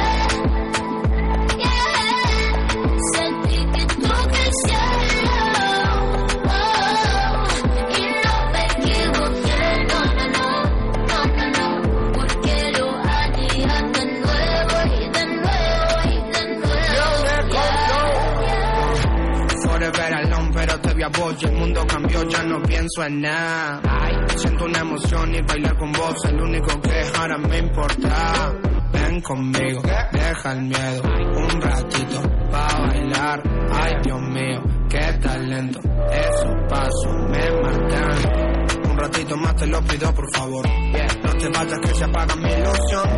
y 21.32 21.44
el 21.46 21.52
mundo 21.52 21.84
cambió, 21.86 22.22
ya 22.28 22.42
no 22.42 22.62
pienso 22.62 23.04
en 23.04 23.20
nada. 23.20 23.80
Ay, 23.88 24.14
siento 24.36 24.64
una 24.64 24.80
emoción 24.80 25.34
y 25.34 25.40
bailar 25.42 25.76
con 25.78 25.92
vos 25.92 26.14
es 26.24 26.32
lo 26.32 26.44
único 26.44 26.80
que 26.80 27.02
ahora 27.18 27.38
me 27.38 27.58
importa. 27.58 28.52
Ven 28.92 29.20
conmigo, 29.22 29.82
deja 30.12 30.52
el 30.52 30.62
miedo, 30.62 31.02
un 31.36 31.60
ratito 31.60 32.22
pa' 32.50 32.80
bailar. 32.86 33.42
Ay, 33.72 33.94
Dios 34.02 34.20
mío, 34.20 34.62
qué 34.88 35.18
talento, 35.20 35.80
esos 36.10 36.68
pasos 36.68 37.14
me 37.30 37.50
matan 37.62 38.54
un 38.94 39.00
ratito 39.00 39.36
más 39.36 39.56
te 39.56 39.66
lo 39.66 39.82
pido 39.82 40.14
por 40.14 40.36
favor. 40.36 40.64
No 40.68 41.32
te 41.32 41.48
vayas 41.48 41.78
que 41.80 41.94
se 41.94 42.04
apaga 42.04 42.36
mi 42.36 42.48
ilusión. 42.48 43.08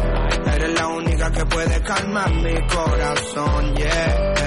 Eres 0.54 0.80
la 0.80 0.86
única 0.88 1.30
que 1.30 1.44
puede 1.44 1.82
calmar 1.82 2.32
mi 2.34 2.54
corazón, 2.66 3.74
yeah 3.74 4.45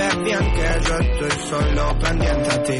sabes 0.00 0.24
bien 0.24 0.52
que 0.54 0.88
yo 0.88 0.98
estoy 0.98 1.30
solo 1.48 1.98
pendiente 1.98 2.50
a 2.50 2.62
ti. 2.62 2.78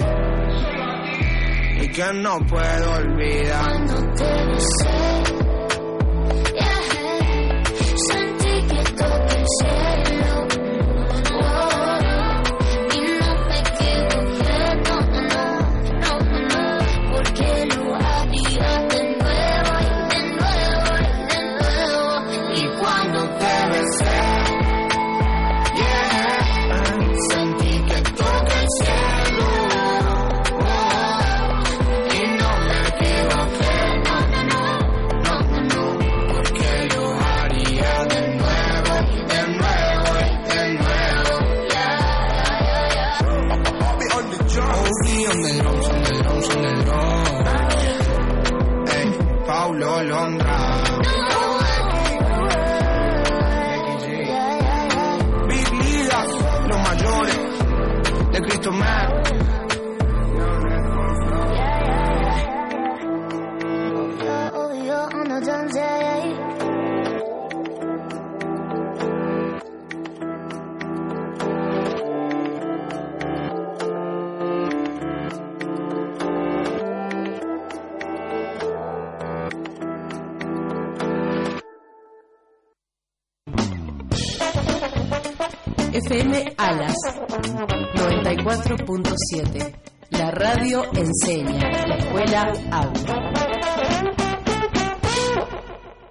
Y 1.83 1.89
que 1.89 2.13
no 2.15 2.39
puedo 2.47 2.93
olvidar. 2.93 3.65
Cuando 3.65 4.15
te. 4.15 5.20